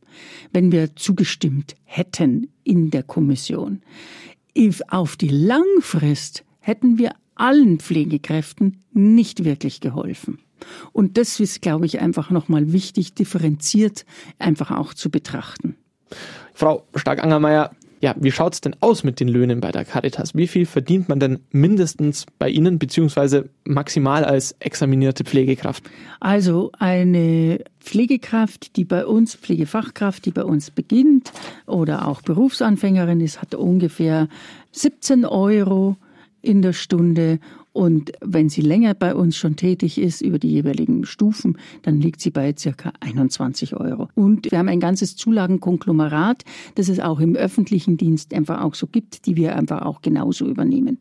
wenn 0.54 0.72
wir 0.72 0.96
zugestimmt 0.96 1.76
hätten 1.84 2.52
in 2.64 2.92
der 2.92 3.04
Kommission. 3.04 3.82
Auf 4.90 5.16
die 5.16 5.30
Langfrist 5.30 6.44
hätten 6.60 6.98
wir 6.98 7.14
allen 7.36 7.80
Pflegekräften 7.80 8.84
nicht 8.94 9.44
wirklich 9.44 9.80
geholfen. 9.82 10.40
Und 10.92 11.18
das 11.18 11.40
ist, 11.40 11.62
glaube 11.62 11.86
ich, 11.86 12.00
einfach 12.00 12.30
nochmal 12.30 12.72
wichtig, 12.72 13.14
differenziert 13.14 14.06
einfach 14.38 14.72
auch 14.72 14.94
zu 14.94 15.10
betrachten. 15.10 15.76
Frau 16.54 16.86
Stark-Angermeier, 16.96 17.72
ja, 18.02 18.16
wie 18.20 18.32
schaut's 18.32 18.62
denn 18.62 18.76
aus 18.80 19.04
mit 19.04 19.20
den 19.20 19.28
Löhnen 19.28 19.60
bei 19.60 19.72
der 19.72 19.86
Caritas? 19.86 20.34
Wie 20.36 20.48
viel 20.48 20.66
verdient 20.66 21.08
man 21.08 21.20
denn 21.20 21.40
mindestens 21.52 22.26
bei 22.40 22.50
Ihnen 22.50 22.80
beziehungsweise 22.80 23.50
maximal 23.64 24.26
als 24.26 24.56
examinierte 24.60 25.24
Pflegekraft? 25.24 25.84
Also 26.20 26.72
eine 26.80 27.64
Pflegekraft, 27.80 28.76
die 28.76 28.86
bei 28.86 29.06
uns, 29.06 29.36
Pflegefachkraft, 29.36 30.26
die 30.26 30.32
bei 30.32 30.44
uns 30.44 30.72
beginnt 30.72 31.32
oder 31.68 32.08
auch 32.08 32.24
Berufsanfängerin 32.24 33.22
ist, 33.22 33.40
hat 33.40 33.54
ungefähr 33.54 34.28
17 34.72 35.24
Euro 35.24 35.96
in 36.42 36.64
der 36.64 36.74
Stunde 36.74 37.40
und 37.74 38.12
wenn 38.22 38.50
sie 38.50 38.62
länger 38.62 38.94
bei 38.94 39.16
uns 39.16 39.38
schon 39.38 39.56
tätig 39.56 39.98
ist, 39.98 40.22
über 40.22 40.40
die 40.40 40.50
jeweiligen 40.50 41.06
Stufen, 41.06 41.58
dann 41.84 42.02
liegt 42.02 42.20
sie 42.20 42.30
bei 42.30 42.54
circa 42.58 42.92
21 43.00 43.76
Euro. 43.78 44.10
Und 44.14 44.52
wir 44.52 44.60
haben 44.60 44.68
ein 44.68 44.82
ganzes 44.82 45.16
Zulagenkonglomerat, 45.16 46.44
das 46.76 46.90
es 46.90 47.00
auch 47.00 47.20
im 47.20 47.36
öffentlichen 47.36 47.96
Dienst 47.96 48.34
einfach 48.34 48.62
auch 48.62 48.76
so 48.76 48.88
gibt, 48.88 49.26
die 49.26 49.38
wir 49.38 49.56
einfach 49.56 49.84
auch 49.84 50.02
genauso 50.02 50.48
übernehmen. 50.48 50.98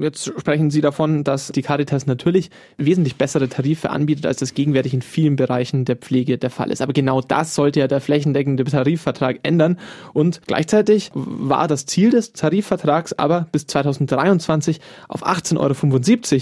Jetzt 0.00 0.24
sprechen 0.38 0.70
Sie 0.70 0.80
davon, 0.80 1.24
dass 1.24 1.48
die 1.48 1.62
Caritas 1.62 2.06
natürlich 2.06 2.50
wesentlich 2.76 3.16
bessere 3.16 3.48
Tarife 3.48 3.90
anbietet, 3.90 4.26
als 4.26 4.38
das 4.38 4.54
gegenwärtig 4.54 4.94
in 4.94 5.02
vielen 5.02 5.36
Bereichen 5.36 5.84
der 5.84 5.96
Pflege 5.96 6.38
der 6.38 6.50
Fall 6.50 6.70
ist. 6.70 6.82
Aber 6.82 6.92
genau 6.92 7.20
das 7.20 7.54
sollte 7.54 7.80
ja 7.80 7.88
der 7.88 8.00
flächendeckende 8.00 8.64
Tarifvertrag 8.64 9.40
ändern. 9.42 9.78
Und 10.12 10.42
gleichzeitig 10.46 11.10
war 11.14 11.68
das 11.68 11.86
Ziel 11.86 12.10
des 12.10 12.32
Tarifvertrags 12.32 13.12
aber 13.12 13.46
bis 13.52 13.66
2023 13.66 14.80
auf 15.08 15.26
18,75 15.26 15.58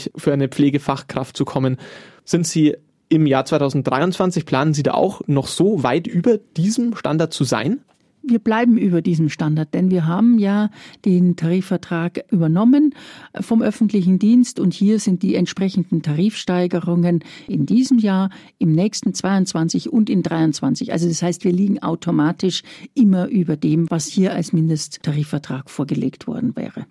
Euro 0.07 0.19
für 0.19 0.33
eine 0.33 0.49
Pflegefachkraft 0.49 1.37
zu 1.37 1.45
kommen. 1.45 1.77
Sind 2.25 2.47
Sie 2.47 2.77
im 3.09 3.27
Jahr 3.27 3.45
2023, 3.45 4.47
planen 4.47 4.73
Sie 4.73 4.83
da 4.83 4.95
auch 4.95 5.21
noch 5.27 5.47
so 5.47 5.83
weit 5.83 6.07
über 6.07 6.39
diesem 6.39 6.97
Standard 6.97 7.33
zu 7.33 7.45
sein? 7.45 7.81
Wir 8.23 8.39
bleiben 8.39 8.79
über 8.79 9.03
diesem 9.03 9.29
Standard, 9.29 9.75
denn 9.75 9.91
wir 9.91 10.07
haben 10.07 10.39
ja 10.39 10.71
den 11.05 11.37
Tarifvertrag 11.37 12.25
übernommen 12.31 12.95
vom 13.41 13.63
öffentlichen 13.63 14.19
Dienst 14.19 14.61
und 14.61 14.75
hier 14.75 14.99
sind 14.99 15.23
die 15.23 15.35
entsprechenden 15.35 16.03
Tarifsteigerungen 16.03 17.25
in 17.49 17.67
diesem 17.67 17.99
Jahr, 17.99 18.31
im 18.59 18.73
nächsten 18.73 19.15
22 19.15 19.93
und 19.93 20.09
in 20.09 20.23
23. 20.23 20.93
Also 20.93 21.09
das 21.09 21.23
heißt, 21.23 21.45
wir 21.45 21.53
liegen 21.53 21.83
automatisch 21.83 22.63
immer 22.95 23.29
über 23.29 23.57
dem, 23.57 23.91
was 23.91 24.07
hier 24.07 24.33
als 24.33 24.53
Mindesttarifvertrag 24.53 25.71
vorgelegt 25.71 26.27
worden 26.27 26.57
wäre. 26.57 26.87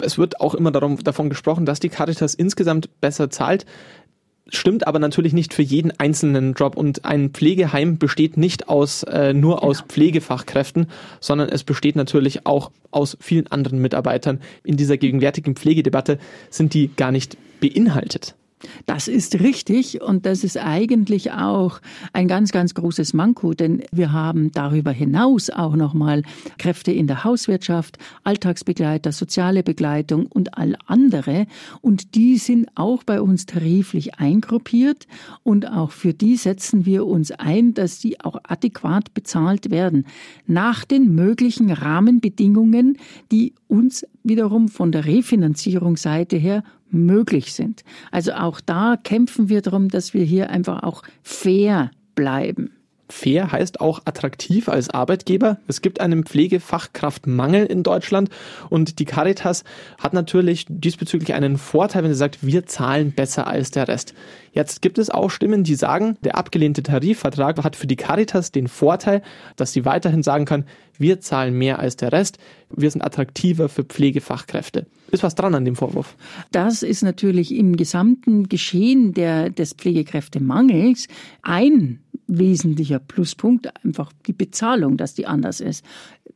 Es 0.00 0.16
wird 0.16 0.40
auch 0.40 0.54
immer 0.54 0.70
darum, 0.70 0.96
davon 0.98 1.28
gesprochen, 1.28 1.66
dass 1.66 1.80
die 1.80 1.88
Caritas 1.88 2.34
insgesamt 2.34 3.00
besser 3.00 3.30
zahlt 3.30 3.66
stimmt 4.54 4.86
aber 4.86 4.98
natürlich 4.98 5.32
nicht 5.32 5.54
für 5.54 5.62
jeden 5.62 5.92
einzelnen 5.98 6.54
Job 6.54 6.76
und 6.76 7.04
ein 7.04 7.30
Pflegeheim 7.30 7.98
besteht 7.98 8.36
nicht 8.36 8.68
aus 8.68 9.02
äh, 9.04 9.32
nur 9.32 9.56
genau. 9.56 9.68
aus 9.68 9.80
Pflegefachkräften, 9.82 10.86
sondern 11.20 11.48
es 11.48 11.64
besteht 11.64 11.96
natürlich 11.96 12.46
auch 12.46 12.70
aus 12.90 13.16
vielen 13.20 13.46
anderen 13.48 13.80
Mitarbeitern. 13.80 14.40
In 14.64 14.76
dieser 14.76 14.96
gegenwärtigen 14.96 15.56
Pflegedebatte 15.56 16.18
sind 16.50 16.74
die 16.74 16.90
gar 16.94 17.12
nicht 17.12 17.36
beinhaltet. 17.60 18.34
Das 18.86 19.08
ist 19.08 19.40
richtig 19.40 20.00
und 20.00 20.26
das 20.26 20.44
ist 20.44 20.56
eigentlich 20.56 21.32
auch 21.32 21.80
ein 22.12 22.28
ganz, 22.28 22.52
ganz 22.52 22.74
großes 22.74 23.14
Manko, 23.14 23.54
denn 23.54 23.82
wir 23.92 24.12
haben 24.12 24.52
darüber 24.52 24.90
hinaus 24.90 25.50
auch 25.50 25.76
nochmal 25.76 26.22
Kräfte 26.58 26.92
in 26.92 27.06
der 27.06 27.24
Hauswirtschaft, 27.24 27.98
Alltagsbegleiter, 28.24 29.12
soziale 29.12 29.62
Begleitung 29.62 30.26
und 30.26 30.56
all 30.56 30.76
andere 30.86 31.46
und 31.80 32.14
die 32.14 32.38
sind 32.38 32.68
auch 32.74 33.04
bei 33.04 33.20
uns 33.20 33.46
tariflich 33.46 34.14
eingruppiert 34.16 35.06
und 35.42 35.70
auch 35.70 35.90
für 35.90 36.14
die 36.14 36.36
setzen 36.36 36.86
wir 36.86 37.06
uns 37.06 37.32
ein, 37.32 37.74
dass 37.74 37.98
die 37.98 38.20
auch 38.20 38.36
adäquat 38.44 39.14
bezahlt 39.14 39.70
werden 39.70 40.06
nach 40.46 40.84
den 40.84 41.14
möglichen 41.14 41.70
Rahmenbedingungen, 41.70 42.98
die 43.30 43.54
uns 43.68 44.06
wiederum 44.22 44.68
von 44.68 44.92
der 44.92 45.06
Refinanzierungsseite 45.06 46.36
her 46.36 46.62
möglich 46.92 47.52
sind. 47.52 47.84
Also 48.10 48.32
auch 48.32 48.60
da 48.60 48.96
kämpfen 49.02 49.48
wir 49.48 49.62
darum, 49.62 49.88
dass 49.88 50.14
wir 50.14 50.24
hier 50.24 50.50
einfach 50.50 50.82
auch 50.82 51.02
fair 51.22 51.90
bleiben. 52.14 52.72
Fair 53.12 53.52
heißt 53.52 53.80
auch 53.80 54.00
attraktiv 54.06 54.68
als 54.68 54.88
Arbeitgeber. 54.88 55.58
Es 55.68 55.82
gibt 55.82 56.00
einen 56.00 56.24
Pflegefachkraftmangel 56.24 57.66
in 57.66 57.82
Deutschland 57.82 58.30
und 58.70 58.98
die 58.98 59.04
Caritas 59.04 59.64
hat 59.98 60.14
natürlich 60.14 60.64
diesbezüglich 60.68 61.34
einen 61.34 61.58
Vorteil, 61.58 62.02
wenn 62.02 62.10
sie 62.10 62.18
sagt, 62.18 62.38
wir 62.40 62.66
zahlen 62.66 63.12
besser 63.12 63.46
als 63.46 63.70
der 63.70 63.86
Rest. 63.86 64.14
Jetzt 64.52 64.82
gibt 64.82 64.98
es 64.98 65.10
auch 65.10 65.30
Stimmen, 65.30 65.62
die 65.62 65.74
sagen, 65.74 66.16
der 66.24 66.36
abgelehnte 66.36 66.82
Tarifvertrag 66.82 67.62
hat 67.62 67.76
für 67.76 67.86
die 67.86 67.96
Caritas 67.96 68.50
den 68.50 68.66
Vorteil, 68.66 69.22
dass 69.56 69.72
sie 69.72 69.84
weiterhin 69.84 70.22
sagen 70.22 70.46
kann, 70.46 70.64
wir 70.98 71.20
zahlen 71.20 71.54
mehr 71.56 71.78
als 71.78 71.96
der 71.96 72.12
Rest, 72.12 72.38
wir 72.70 72.90
sind 72.90 73.02
attraktiver 73.02 73.68
für 73.68 73.84
Pflegefachkräfte. 73.84 74.86
Ist 75.10 75.22
was 75.22 75.34
dran 75.34 75.54
an 75.54 75.64
dem 75.64 75.76
Vorwurf? 75.76 76.16
Das 76.50 76.82
ist 76.82 77.02
natürlich 77.02 77.54
im 77.54 77.76
gesamten 77.76 78.48
Geschehen 78.48 79.12
der, 79.12 79.50
des 79.50 79.74
Pflegekräftemangels 79.74 81.08
ein 81.42 82.00
wesentlicher 82.38 82.98
Pluspunkt, 82.98 83.68
einfach 83.84 84.12
die 84.26 84.32
Bezahlung, 84.32 84.96
dass 84.96 85.14
die 85.14 85.26
anders 85.26 85.60
ist. 85.60 85.84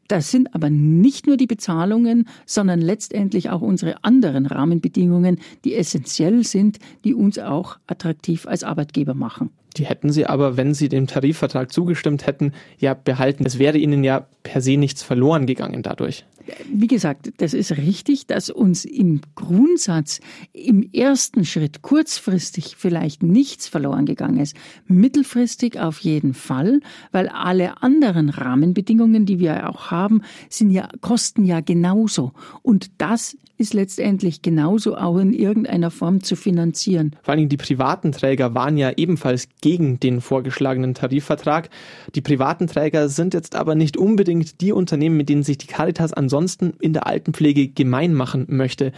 Das 0.09 0.30
sind 0.30 0.54
aber 0.54 0.70
nicht 0.70 1.26
nur 1.26 1.37
die 1.37 1.46
Bezahlungen, 1.46 2.28
sondern 2.44 2.80
letztendlich 2.80 3.50
auch 3.50 3.62
unsere 3.62 4.04
anderen 4.04 4.46
Rahmenbedingungen, 4.46 5.38
die 5.64 5.74
essentiell 5.74 6.44
sind, 6.44 6.78
die 7.04 7.14
uns 7.14 7.38
auch 7.38 7.78
attraktiv 7.87 8.46
als 8.46 8.62
Arbeitgeber 8.62 9.14
machen. 9.14 9.50
Die 9.76 9.85
hätten 9.85 10.11
Sie 10.11 10.26
aber, 10.26 10.56
wenn 10.56 10.74
Sie 10.74 10.88
dem 10.88 11.06
Tarifvertrag 11.06 11.72
zugestimmt 11.72 12.26
hätten, 12.26 12.52
ja 12.78 12.94
behalten. 12.94 13.44
Es 13.44 13.59
wäre 13.59 13.78
Ihnen 13.78 14.04
ja 14.04 14.26
per 14.42 14.61
se 14.61 14.76
nichts 14.76 15.02
verloren 15.02 15.46
gegangen 15.46 15.82
dadurch. 15.82 16.24
Wie 16.72 16.87
gesagt, 16.87 17.32
das 17.38 17.54
ist 17.54 17.76
richtig, 17.76 18.26
dass 18.26 18.50
uns 18.50 18.85
im 18.85 19.20
Grundsatz 19.35 20.20
im 20.52 20.88
ersten 20.92 21.44
Schritt 21.44 21.82
kurzfristig 21.82 22.76
vielleicht 22.76 23.22
nichts 23.22 23.68
verloren 23.68 24.06
gegangen 24.06 24.38
ist. 24.38 24.56
Mittelfristig 24.87 25.78
auf 25.78 25.98
jeden 26.00 26.35
Fall, 26.35 26.80
weil 27.12 27.28
alle 27.28 27.82
anderen 27.82 28.28
Rahmenbedingungen, 28.28 29.26
die 29.26 29.38
wir 29.38 29.68
auch 29.68 29.90
haben, 29.90 30.22
sind 30.48 30.70
ja, 30.70 30.88
kosten 31.00 31.44
ja 31.44 31.61
genauso. 31.61 32.32
Und 32.62 32.90
das 32.98 33.37
ist 33.59 33.75
letztendlich 33.75 34.42
genauso 34.42 34.97
auch 34.97 35.19
in 35.19 35.33
irgendeiner 35.33 35.90
Form 35.90 36.23
zu 36.23 36.37
finanzieren. 36.37 37.16
Vor 37.23 37.35
allem 37.35 37.49
die 37.49 37.57
privaten 37.57 38.12
Träger 38.12 38.55
waren 38.55 38.77
ja 38.77 38.92
ebenfalls 38.97 39.49
gegen 39.61 39.99
den 40.01 40.21
vorgeschlagenen 40.21 40.95
Tarifvertrag. 40.95 41.71
Die 42.14 42.21
privaten 42.21 42.66
Träger 42.66 43.09
sind 43.09 43.35
jetzt 43.35 43.55
aber 43.55 43.75
nicht 43.75 43.97
unbedingt 43.97 44.61
die 44.61 44.73
Unternehmen, 44.73 45.16
mit 45.16 45.29
denen 45.29 45.42
sich 45.42 45.59
die 45.59 45.66
Caritas 45.66 46.12
ansonsten 46.12 46.75
in 46.81 46.92
der 46.92 47.07
Altenpflege 47.07 47.69
gemein 47.69 48.14
machen 48.14 48.47
möchte. 48.49 48.92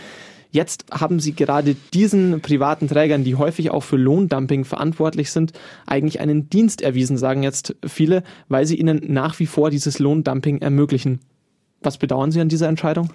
Jetzt 0.51 0.87
haben 0.90 1.21
Sie 1.21 1.33
gerade 1.35 1.77
diesen 1.92 2.40
privaten 2.40 2.88
Trägern, 2.88 3.23
die 3.23 3.35
häufig 3.35 3.71
auch 3.71 3.83
für 3.83 3.97
Lohndumping 3.97 4.64
verantwortlich 4.64 5.31
sind, 5.31 5.53
eigentlich 5.87 6.21
einen 6.21 6.49
Dienst 6.49 6.81
erwiesen, 6.81 7.18
sagen 7.18 7.42
jetzt 7.42 7.77
viele, 7.87 8.23
weil 8.49 8.64
sie 8.66 8.77
ihnen 8.77 9.03
nach 9.09 9.38
wie 9.40 9.47
vor 9.47 9.68
dieses 9.71 9.99
Lohndumping 9.99 10.62
ermöglichen. 10.62 11.21
Was 11.80 11.96
bedauern 11.98 12.32
Sie 12.32 12.40
an 12.40 12.48
dieser 12.48 12.68
Entscheidung? 12.68 13.10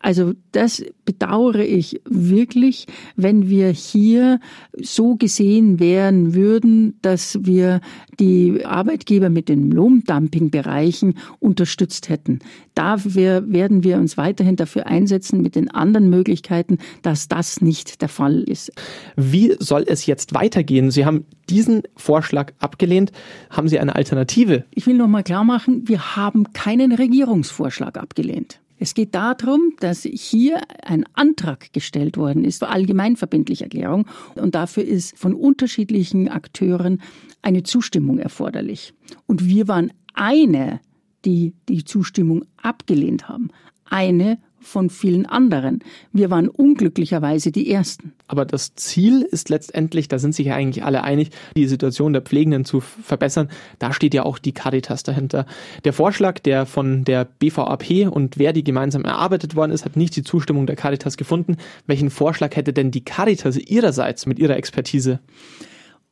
Also 0.00 0.32
das 0.50 0.84
bedauere 1.04 1.60
ich 1.64 2.00
wirklich, 2.04 2.86
wenn 3.14 3.48
wir 3.48 3.68
hier 3.68 4.40
so 4.80 5.14
gesehen 5.14 5.78
wären 5.78 6.34
würden, 6.34 6.98
dass 7.02 7.38
wir 7.42 7.80
die 8.18 8.64
Arbeitgeber 8.64 9.30
mit 9.30 9.48
den 9.48 9.70
Lohndumping-Bereichen 9.70 11.14
unterstützt 11.38 12.08
hätten. 12.08 12.40
Dafür 12.74 13.44
werden 13.52 13.84
wir 13.84 13.96
uns 13.96 14.16
weiterhin 14.16 14.56
dafür 14.56 14.86
einsetzen 14.86 15.42
mit 15.42 15.56
den 15.56 15.70
anderen 15.70 16.08
Möglichkeiten, 16.08 16.78
dass 17.02 17.28
das 17.28 17.60
nicht 17.60 18.00
der 18.00 18.08
Fall 18.08 18.42
ist. 18.42 18.72
Wie 19.16 19.54
soll 19.58 19.84
es 19.86 20.06
jetzt 20.06 20.34
weitergehen? 20.34 20.90
Sie 20.90 21.04
haben 21.04 21.26
diesen 21.50 21.82
Vorschlag 21.96 22.52
abgelehnt. 22.58 23.12
Haben 23.50 23.68
Sie 23.68 23.78
eine 23.78 23.94
Alternative? 23.94 24.64
Ich 24.70 24.86
will 24.86 24.96
noch 24.96 25.08
mal 25.08 25.22
klar 25.22 25.44
machen, 25.44 25.86
wir 25.88 26.16
haben 26.16 26.52
keinen 26.52 26.92
Regierungsvorschlag 26.92 27.98
abgelehnt. 27.98 28.60
Es 28.82 28.94
geht 28.94 29.14
darum, 29.14 29.74
dass 29.78 30.02
hier 30.02 30.60
ein 30.84 31.04
Antrag 31.12 31.72
gestellt 31.72 32.16
worden 32.16 32.44
ist 32.44 32.58
für 32.58 32.68
allgemeinverbindliche 32.68 33.62
Erklärung 33.62 34.08
und 34.34 34.56
dafür 34.56 34.82
ist 34.82 35.16
von 35.16 35.34
unterschiedlichen 35.34 36.28
Akteuren 36.28 37.00
eine 37.42 37.62
Zustimmung 37.62 38.18
erforderlich. 38.18 38.92
Und 39.28 39.46
wir 39.46 39.68
waren 39.68 39.92
eine, 40.14 40.80
die 41.24 41.54
die 41.68 41.84
Zustimmung 41.84 42.44
abgelehnt 42.56 43.28
haben. 43.28 43.50
Eine 43.84 44.38
von 44.62 44.90
vielen 44.90 45.26
anderen. 45.26 45.80
Wir 46.12 46.30
waren 46.30 46.48
unglücklicherweise 46.48 47.52
die 47.52 47.70
Ersten. 47.70 48.12
Aber 48.28 48.44
das 48.44 48.74
Ziel 48.74 49.22
ist 49.22 49.48
letztendlich, 49.48 50.08
da 50.08 50.18
sind 50.18 50.34
sich 50.34 50.46
ja 50.46 50.54
eigentlich 50.54 50.84
alle 50.84 51.02
einig, 51.04 51.30
die 51.56 51.66
Situation 51.66 52.12
der 52.12 52.22
Pflegenden 52.22 52.64
zu 52.64 52.80
verbessern. 52.80 53.48
Da 53.78 53.92
steht 53.92 54.14
ja 54.14 54.24
auch 54.24 54.38
die 54.38 54.52
Caritas 54.52 55.02
dahinter. 55.02 55.46
Der 55.84 55.92
Vorschlag, 55.92 56.38
der 56.38 56.64
von 56.66 57.04
der 57.04 57.24
BVAP 57.24 58.08
und 58.10 58.36
Verdi 58.36 58.62
gemeinsam 58.62 59.04
erarbeitet 59.04 59.56
worden 59.56 59.72
ist, 59.72 59.84
hat 59.84 59.96
nicht 59.96 60.16
die 60.16 60.22
Zustimmung 60.22 60.66
der 60.66 60.76
Caritas 60.76 61.16
gefunden. 61.16 61.56
Welchen 61.86 62.10
Vorschlag 62.10 62.56
hätte 62.56 62.72
denn 62.72 62.90
die 62.90 63.04
Caritas 63.04 63.56
ihrerseits 63.56 64.26
mit 64.26 64.38
ihrer 64.38 64.56
Expertise? 64.56 65.20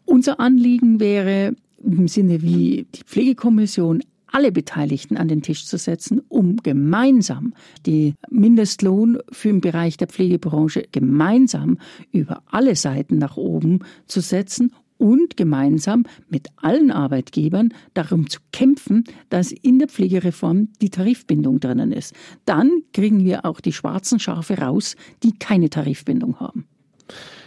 Unser 0.04 0.40
Anliegen 0.40 0.98
wäre 0.98 1.54
im 1.82 2.08
Sinne 2.08 2.42
wie 2.42 2.86
die 2.94 3.04
Pflegekommission 3.04 4.02
alle 4.32 4.52
Beteiligten 4.52 5.16
an 5.16 5.28
den 5.28 5.42
Tisch 5.42 5.66
zu 5.66 5.78
setzen, 5.78 6.22
um 6.28 6.56
gemeinsam 6.56 7.54
die 7.86 8.14
Mindestlohn 8.30 9.18
für 9.30 9.48
den 9.48 9.60
Bereich 9.60 9.96
der 9.96 10.08
Pflegebranche 10.08 10.86
gemeinsam 10.92 11.78
über 12.12 12.42
alle 12.46 12.76
Seiten 12.76 13.18
nach 13.18 13.36
oben 13.36 13.80
zu 14.06 14.20
setzen 14.20 14.72
und 15.00 15.36
gemeinsam 15.36 16.04
mit 16.28 16.48
allen 16.56 16.90
Arbeitgebern 16.90 17.72
darum 17.94 18.28
zu 18.28 18.40
kämpfen, 18.52 19.04
dass 19.30 19.50
in 19.50 19.78
der 19.78 19.88
Pflegereform 19.88 20.68
die 20.82 20.90
Tarifbindung 20.90 21.58
drinnen 21.58 21.90
ist. 21.90 22.14
Dann 22.44 22.82
kriegen 22.92 23.24
wir 23.24 23.46
auch 23.46 23.60
die 23.60 23.72
schwarzen 23.72 24.20
Schafe 24.20 24.58
raus, 24.58 24.96
die 25.22 25.32
keine 25.38 25.70
Tarifbindung 25.70 26.38
haben. 26.38 26.66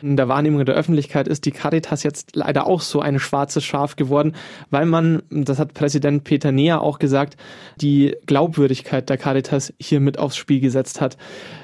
In 0.03 0.17
der 0.17 0.27
Wahrnehmung 0.27 0.65
der 0.65 0.75
Öffentlichkeit 0.75 1.29
ist 1.29 1.45
die 1.45 1.51
Caritas 1.51 2.03
jetzt 2.03 2.35
leider 2.35 2.67
auch 2.67 2.81
so 2.81 2.99
ein 2.99 3.19
schwarzes 3.19 3.63
Schaf 3.63 3.95
geworden, 3.95 4.33
weil 4.69 4.85
man, 4.85 5.23
das 5.29 5.59
hat 5.59 5.73
Präsident 5.73 6.25
Peter 6.25 6.51
Neher 6.51 6.81
auch 6.81 6.99
gesagt, 6.99 7.37
die 7.79 8.13
Glaubwürdigkeit 8.25 9.09
der 9.09 9.17
Caritas 9.17 9.73
hier 9.79 10.01
mit 10.01 10.19
aufs 10.19 10.35
Spiel 10.35 10.59
gesetzt 10.59 10.99
hat. 10.99 11.15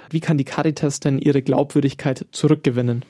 Wie 0.09 0.21
kann 0.21 0.37
die 0.37 0.45
Caritas 0.45 1.01
denn 1.01 1.19
ihre 1.19 1.41
Glaubwürdigkeit 1.41 2.27
zurückgewinnen? 2.31 3.03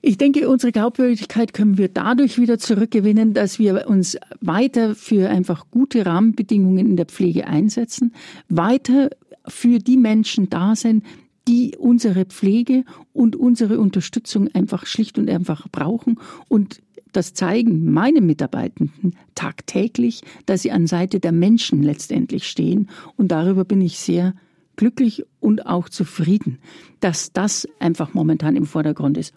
Ich 0.00 0.16
denke, 0.16 0.48
unsere 0.48 0.72
Glaubwürdigkeit 0.72 1.52
können 1.52 1.76
wir 1.76 1.88
dadurch 1.88 2.38
wieder 2.38 2.58
zurückgewinnen, 2.58 3.34
dass 3.34 3.58
wir 3.58 3.86
uns 3.88 4.16
weiter 4.40 4.94
für 4.94 5.28
einfach 5.28 5.66
gute 5.70 6.06
Rahmenbedingungen 6.06 6.86
in 6.86 6.96
der 6.96 7.04
Pflege 7.04 7.46
einsetzen, 7.46 8.14
weiter 8.48 9.10
für 9.46 9.80
die 9.80 9.98
Menschen 9.98 10.48
da 10.48 10.74
sind, 10.76 11.04
die 11.48 11.76
unsere 11.78 12.24
Pflege 12.26 12.84
und 13.12 13.36
unsere 13.36 13.80
Unterstützung 13.80 14.48
einfach 14.54 14.86
schlicht 14.86 15.18
und 15.18 15.28
einfach 15.30 15.68
brauchen 15.70 16.18
und 16.48 16.80
das 17.12 17.34
zeigen 17.34 17.92
meine 17.92 18.20
Mitarbeitenden 18.20 19.16
tagtäglich, 19.34 20.22
dass 20.46 20.62
sie 20.62 20.70
an 20.70 20.86
Seite 20.86 21.20
der 21.20 21.32
Menschen 21.32 21.82
letztendlich 21.82 22.46
stehen. 22.46 22.88
Und 23.16 23.28
darüber 23.32 23.64
bin 23.64 23.80
ich 23.80 23.98
sehr 23.98 24.34
glücklich 24.76 25.24
und 25.40 25.66
auch 25.66 25.88
zufrieden, 25.88 26.58
dass 27.00 27.32
das 27.32 27.66
einfach 27.80 28.14
momentan 28.14 28.56
im 28.56 28.66
Vordergrund 28.66 29.18
ist. 29.18 29.34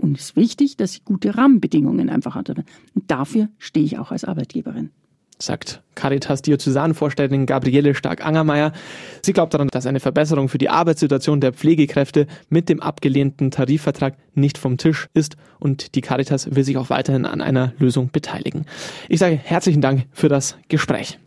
Und 0.00 0.18
es 0.18 0.30
ist 0.30 0.36
wichtig, 0.36 0.76
dass 0.76 0.94
sie 0.94 1.00
gute 1.04 1.36
Rahmenbedingungen 1.36 2.08
einfach 2.08 2.34
hat. 2.34 2.48
Und 2.50 2.64
dafür 3.06 3.48
stehe 3.58 3.84
ich 3.84 3.98
auch 3.98 4.10
als 4.10 4.24
Arbeitgeberin 4.24 4.90
sagt 5.44 5.82
Caritas 5.94 6.42
Diözesanvorständin 6.42 7.46
Gabriele 7.46 7.94
Stark-Angermeier. 7.94 8.72
Sie 9.22 9.32
glaubt 9.32 9.54
daran, 9.54 9.68
dass 9.68 9.86
eine 9.86 10.00
Verbesserung 10.00 10.48
für 10.48 10.58
die 10.58 10.68
Arbeitssituation 10.68 11.40
der 11.40 11.52
Pflegekräfte 11.52 12.26
mit 12.48 12.68
dem 12.68 12.80
abgelehnten 12.80 13.50
Tarifvertrag 13.50 14.16
nicht 14.34 14.58
vom 14.58 14.78
Tisch 14.78 15.08
ist 15.14 15.36
und 15.58 15.94
die 15.94 16.00
Caritas 16.00 16.54
will 16.54 16.64
sich 16.64 16.76
auch 16.76 16.90
weiterhin 16.90 17.26
an 17.26 17.40
einer 17.40 17.72
Lösung 17.78 18.10
beteiligen. 18.10 18.66
Ich 19.08 19.18
sage 19.18 19.36
herzlichen 19.36 19.80
Dank 19.80 20.06
für 20.12 20.28
das 20.28 20.56
Gespräch. 20.68 21.18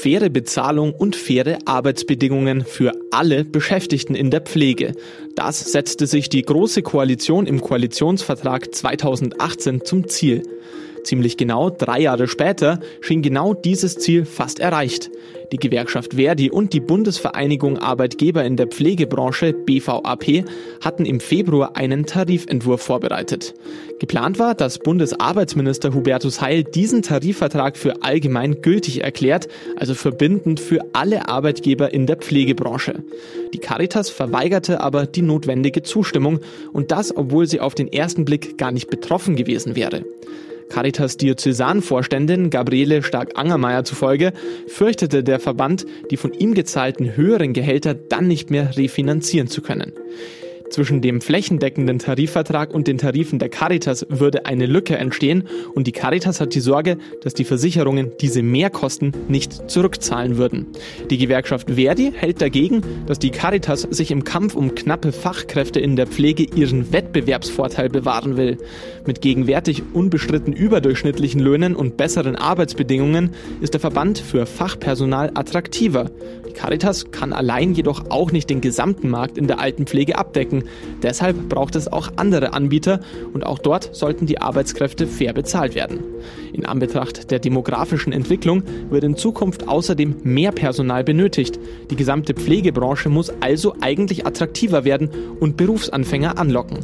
Faire 0.00 0.30
Bezahlung 0.30 0.94
und 0.94 1.14
faire 1.14 1.58
Arbeitsbedingungen 1.66 2.64
für 2.64 2.92
alle 3.10 3.44
Beschäftigten 3.44 4.14
in 4.14 4.30
der 4.30 4.40
Pflege. 4.40 4.94
Das 5.36 5.72
setzte 5.72 6.06
sich 6.06 6.30
die 6.30 6.40
Große 6.40 6.80
Koalition 6.80 7.46
im 7.46 7.60
Koalitionsvertrag 7.60 8.74
2018 8.74 9.84
zum 9.84 10.08
Ziel. 10.08 10.42
Ziemlich 11.04 11.36
genau 11.36 11.70
drei 11.70 12.00
Jahre 12.00 12.28
später 12.28 12.80
schien 13.00 13.22
genau 13.22 13.54
dieses 13.54 13.96
Ziel 13.96 14.24
fast 14.24 14.60
erreicht. 14.60 15.10
Die 15.52 15.56
Gewerkschaft 15.56 16.14
Verdi 16.14 16.50
und 16.50 16.72
die 16.72 16.80
Bundesvereinigung 16.80 17.78
Arbeitgeber 17.78 18.44
in 18.44 18.56
der 18.56 18.68
Pflegebranche 18.68 19.52
BVAP 19.52 20.44
hatten 20.80 21.04
im 21.04 21.18
Februar 21.18 21.76
einen 21.76 22.06
Tarifentwurf 22.06 22.82
vorbereitet. 22.82 23.54
Geplant 23.98 24.38
war, 24.38 24.54
dass 24.54 24.78
Bundesarbeitsminister 24.78 25.92
Hubertus 25.92 26.40
Heil 26.40 26.62
diesen 26.62 27.02
Tarifvertrag 27.02 27.76
für 27.76 28.02
allgemein 28.02 28.62
gültig 28.62 29.02
erklärt, 29.02 29.48
also 29.76 29.94
verbindend 29.94 30.60
für 30.60 30.80
alle 30.92 31.28
Arbeitgeber 31.28 31.92
in 31.92 32.06
der 32.06 32.16
Pflegebranche. 32.16 33.02
Die 33.52 33.58
Caritas 33.58 34.08
verweigerte 34.08 34.80
aber 34.80 35.06
die 35.06 35.22
notwendige 35.22 35.82
Zustimmung 35.82 36.38
und 36.72 36.92
das, 36.92 37.14
obwohl 37.16 37.46
sie 37.46 37.60
auf 37.60 37.74
den 37.74 37.92
ersten 37.92 38.24
Blick 38.24 38.56
gar 38.56 38.70
nicht 38.70 38.88
betroffen 38.88 39.34
gewesen 39.34 39.74
wäre. 39.74 40.04
Caritas 40.70 41.16
Diözesanvorständin 41.18 42.48
Gabriele 42.48 43.02
Stark-Angermeier 43.02 43.84
zufolge 43.84 44.32
fürchtete 44.66 45.22
der 45.22 45.40
Verband, 45.40 45.84
die 46.10 46.16
von 46.16 46.32
ihm 46.32 46.54
gezahlten 46.54 47.16
höheren 47.16 47.52
Gehälter 47.52 47.94
dann 47.94 48.26
nicht 48.26 48.50
mehr 48.50 48.76
refinanzieren 48.76 49.48
zu 49.48 49.60
können. 49.60 49.92
Zwischen 50.70 51.00
dem 51.00 51.20
flächendeckenden 51.20 51.98
Tarifvertrag 51.98 52.72
und 52.72 52.86
den 52.86 52.96
Tarifen 52.96 53.40
der 53.40 53.48
Caritas 53.48 54.06
würde 54.08 54.46
eine 54.46 54.66
Lücke 54.66 54.96
entstehen 54.96 55.48
und 55.74 55.88
die 55.88 55.92
Caritas 55.92 56.40
hat 56.40 56.54
die 56.54 56.60
Sorge, 56.60 56.96
dass 57.22 57.34
die 57.34 57.44
Versicherungen 57.44 58.12
diese 58.20 58.42
Mehrkosten 58.42 59.12
nicht 59.26 59.68
zurückzahlen 59.68 60.36
würden. 60.36 60.66
Die 61.10 61.18
Gewerkschaft 61.18 61.70
Verdi 61.70 62.12
hält 62.14 62.40
dagegen, 62.40 62.82
dass 63.06 63.18
die 63.18 63.30
Caritas 63.30 63.82
sich 63.82 64.12
im 64.12 64.22
Kampf 64.22 64.54
um 64.54 64.76
knappe 64.76 65.10
Fachkräfte 65.10 65.80
in 65.80 65.96
der 65.96 66.06
Pflege 66.06 66.44
ihren 66.44 66.92
Wettbewerbsvorteil 66.92 67.88
bewahren 67.88 68.36
will. 68.36 68.56
Mit 69.06 69.22
gegenwärtig 69.22 69.82
unbestritten 69.92 70.52
überdurchschnittlichen 70.52 71.40
Löhnen 71.40 71.74
und 71.74 71.96
besseren 71.96 72.36
Arbeitsbedingungen 72.36 73.30
ist 73.60 73.74
der 73.74 73.80
Verband 73.80 74.18
für 74.18 74.46
Fachpersonal 74.46 75.32
attraktiver. 75.34 76.10
Die 76.48 76.52
Caritas 76.52 77.10
kann 77.10 77.32
allein 77.32 77.74
jedoch 77.74 78.10
auch 78.10 78.32
nicht 78.32 78.50
den 78.50 78.60
gesamten 78.60 79.08
Markt 79.08 79.38
in 79.38 79.46
der 79.46 79.60
Altenpflege 79.60 80.18
abdecken. 80.18 80.59
Deshalb 81.02 81.48
braucht 81.48 81.76
es 81.76 81.90
auch 81.90 82.10
andere 82.16 82.52
Anbieter 82.52 83.00
und 83.32 83.44
auch 83.44 83.58
dort 83.58 83.94
sollten 83.94 84.26
die 84.26 84.40
Arbeitskräfte 84.40 85.06
fair 85.06 85.32
bezahlt 85.32 85.74
werden. 85.74 86.00
In 86.52 86.66
Anbetracht 86.66 87.30
der 87.30 87.38
demografischen 87.38 88.12
Entwicklung 88.12 88.62
wird 88.90 89.04
in 89.04 89.16
Zukunft 89.16 89.68
außerdem 89.68 90.16
mehr 90.22 90.52
Personal 90.52 91.04
benötigt. 91.04 91.58
Die 91.90 91.96
gesamte 91.96 92.34
Pflegebranche 92.34 93.08
muss 93.08 93.32
also 93.40 93.74
eigentlich 93.80 94.26
attraktiver 94.26 94.84
werden 94.84 95.10
und 95.40 95.56
Berufsanfänger 95.56 96.38
anlocken. 96.38 96.78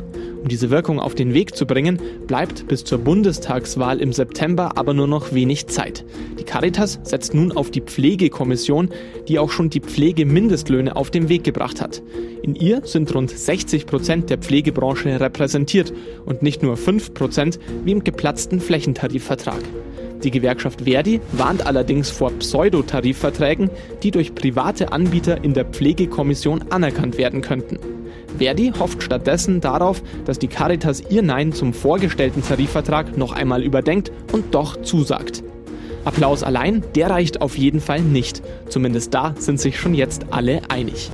Um 0.47 0.49
diese 0.49 0.71
Wirkung 0.71 1.01
auf 1.01 1.17
den 1.17 1.35
Weg 1.35 1.57
zu 1.57 1.67
bringen, 1.67 2.01
bleibt 2.29 2.69
bis 2.69 2.85
zur 2.85 2.99
Bundestagswahl 2.99 4.01
im 4.01 4.13
September 4.13 4.79
aber 4.79 4.95
nur 4.95 5.09
noch 5.09 5.35
wenig 5.35 5.67
Zeit. 5.67 6.05
Die 6.39 6.45
Caritas 6.45 7.01
setzt 7.03 7.35
nun 7.35 7.51
auf 7.51 7.73
die 7.73 7.81
Pflegekommission, 7.81 8.91
die 9.27 9.41
auch 9.41 9.51
schon 9.51 9.71
die 9.71 9.81
Pflegemindestlöhne 9.81 10.95
auf 10.95 11.11
den 11.11 11.29
Weg 11.29 11.43
gebracht 11.43 11.81
hat. 11.81 12.01
In 12.43 12.55
ihr 12.55 12.83
sind 12.85 13.13
rund 13.13 13.33
60 13.33 13.87
Prozent 13.87 14.31
der 14.31 14.39
Pflegebranche 14.39 15.19
repräsentiert 15.19 15.93
und 16.27 16.43
nicht 16.43 16.63
nur 16.63 16.77
5 16.77 17.13
Prozent 17.13 17.59
wie 17.83 17.91
im 17.91 18.05
geplatzten 18.05 18.61
Flächentarifvertrag. 18.61 19.65
Die 20.23 20.31
Gewerkschaft 20.31 20.83
Verdi 20.83 21.21
warnt 21.33 21.67
allerdings 21.67 22.09
vor 22.09 22.31
Pseudotarifverträgen, 22.31 23.69
die 24.05 24.13
durch 24.13 24.37
private 24.37 24.93
Anbieter 24.93 25.43
in 25.43 25.55
der 25.55 25.65
Pflegekommission 25.65 26.67
anerkannt 26.71 27.19
werden 27.19 27.41
könnten. 27.41 27.96
Verdi 28.37 28.73
hofft 28.79 29.03
stattdessen 29.03 29.61
darauf, 29.61 30.03
dass 30.25 30.39
die 30.39 30.49
Caritas 30.49 31.03
ihr 31.11 31.23
Nein 31.23 31.53
zum 31.53 31.73
vorgestellten 31.73 32.43
Tarifvertrag 32.43 33.17
noch 33.17 33.33
einmal 33.33 33.63
überdenkt 33.63 34.13
und 34.33 34.55
doch 34.55 34.81
zusagt. 34.83 35.43
Applaus 36.05 36.43
allein, 36.43 36.85
der 36.95 37.11
reicht 37.11 37.41
auf 37.41 37.59
jeden 37.59 37.81
Fall 37.81 38.01
nicht. 38.01 38.43
Zumindest 38.69 39.13
da 39.13 39.35
sind 39.39 39.61
sich 39.61 39.79
schon 39.79 39.95
jetzt 39.95 40.27
alle 40.31 40.63
einig. 40.69 41.11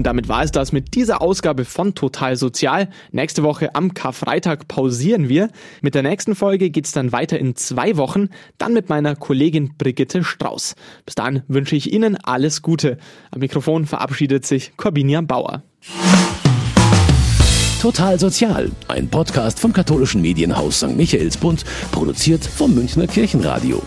Und 0.00 0.04
damit 0.04 0.30
war 0.30 0.42
es 0.42 0.50
das 0.50 0.72
mit 0.72 0.94
dieser 0.94 1.20
Ausgabe 1.20 1.66
von 1.66 1.94
Total 1.94 2.34
Sozial. 2.34 2.88
Nächste 3.12 3.42
Woche 3.42 3.74
am 3.74 3.92
Karfreitag 3.92 4.66
pausieren 4.66 5.28
wir. 5.28 5.50
Mit 5.82 5.94
der 5.94 6.02
nächsten 6.02 6.34
Folge 6.34 6.70
geht's 6.70 6.92
dann 6.92 7.12
weiter 7.12 7.38
in 7.38 7.54
zwei 7.54 7.98
Wochen, 7.98 8.30
dann 8.56 8.72
mit 8.72 8.88
meiner 8.88 9.14
Kollegin 9.14 9.74
Brigitte 9.76 10.24
Strauß. 10.24 10.74
Bis 11.04 11.16
dahin 11.16 11.42
wünsche 11.48 11.76
ich 11.76 11.92
Ihnen 11.92 12.16
alles 12.16 12.62
Gute. 12.62 12.96
Am 13.30 13.40
Mikrofon 13.40 13.84
verabschiedet 13.84 14.46
sich 14.46 14.72
Corbinian 14.78 15.26
Bauer. 15.26 15.64
Total 17.82 18.18
Sozial, 18.18 18.70
ein 18.88 19.06
Podcast 19.06 19.60
vom 19.60 19.74
katholischen 19.74 20.22
Medienhaus 20.22 20.78
St. 20.78 20.96
Michaelsbund, 20.96 21.66
produziert 21.92 22.42
vom 22.42 22.74
Münchner 22.74 23.06
Kirchenradio. 23.06 23.82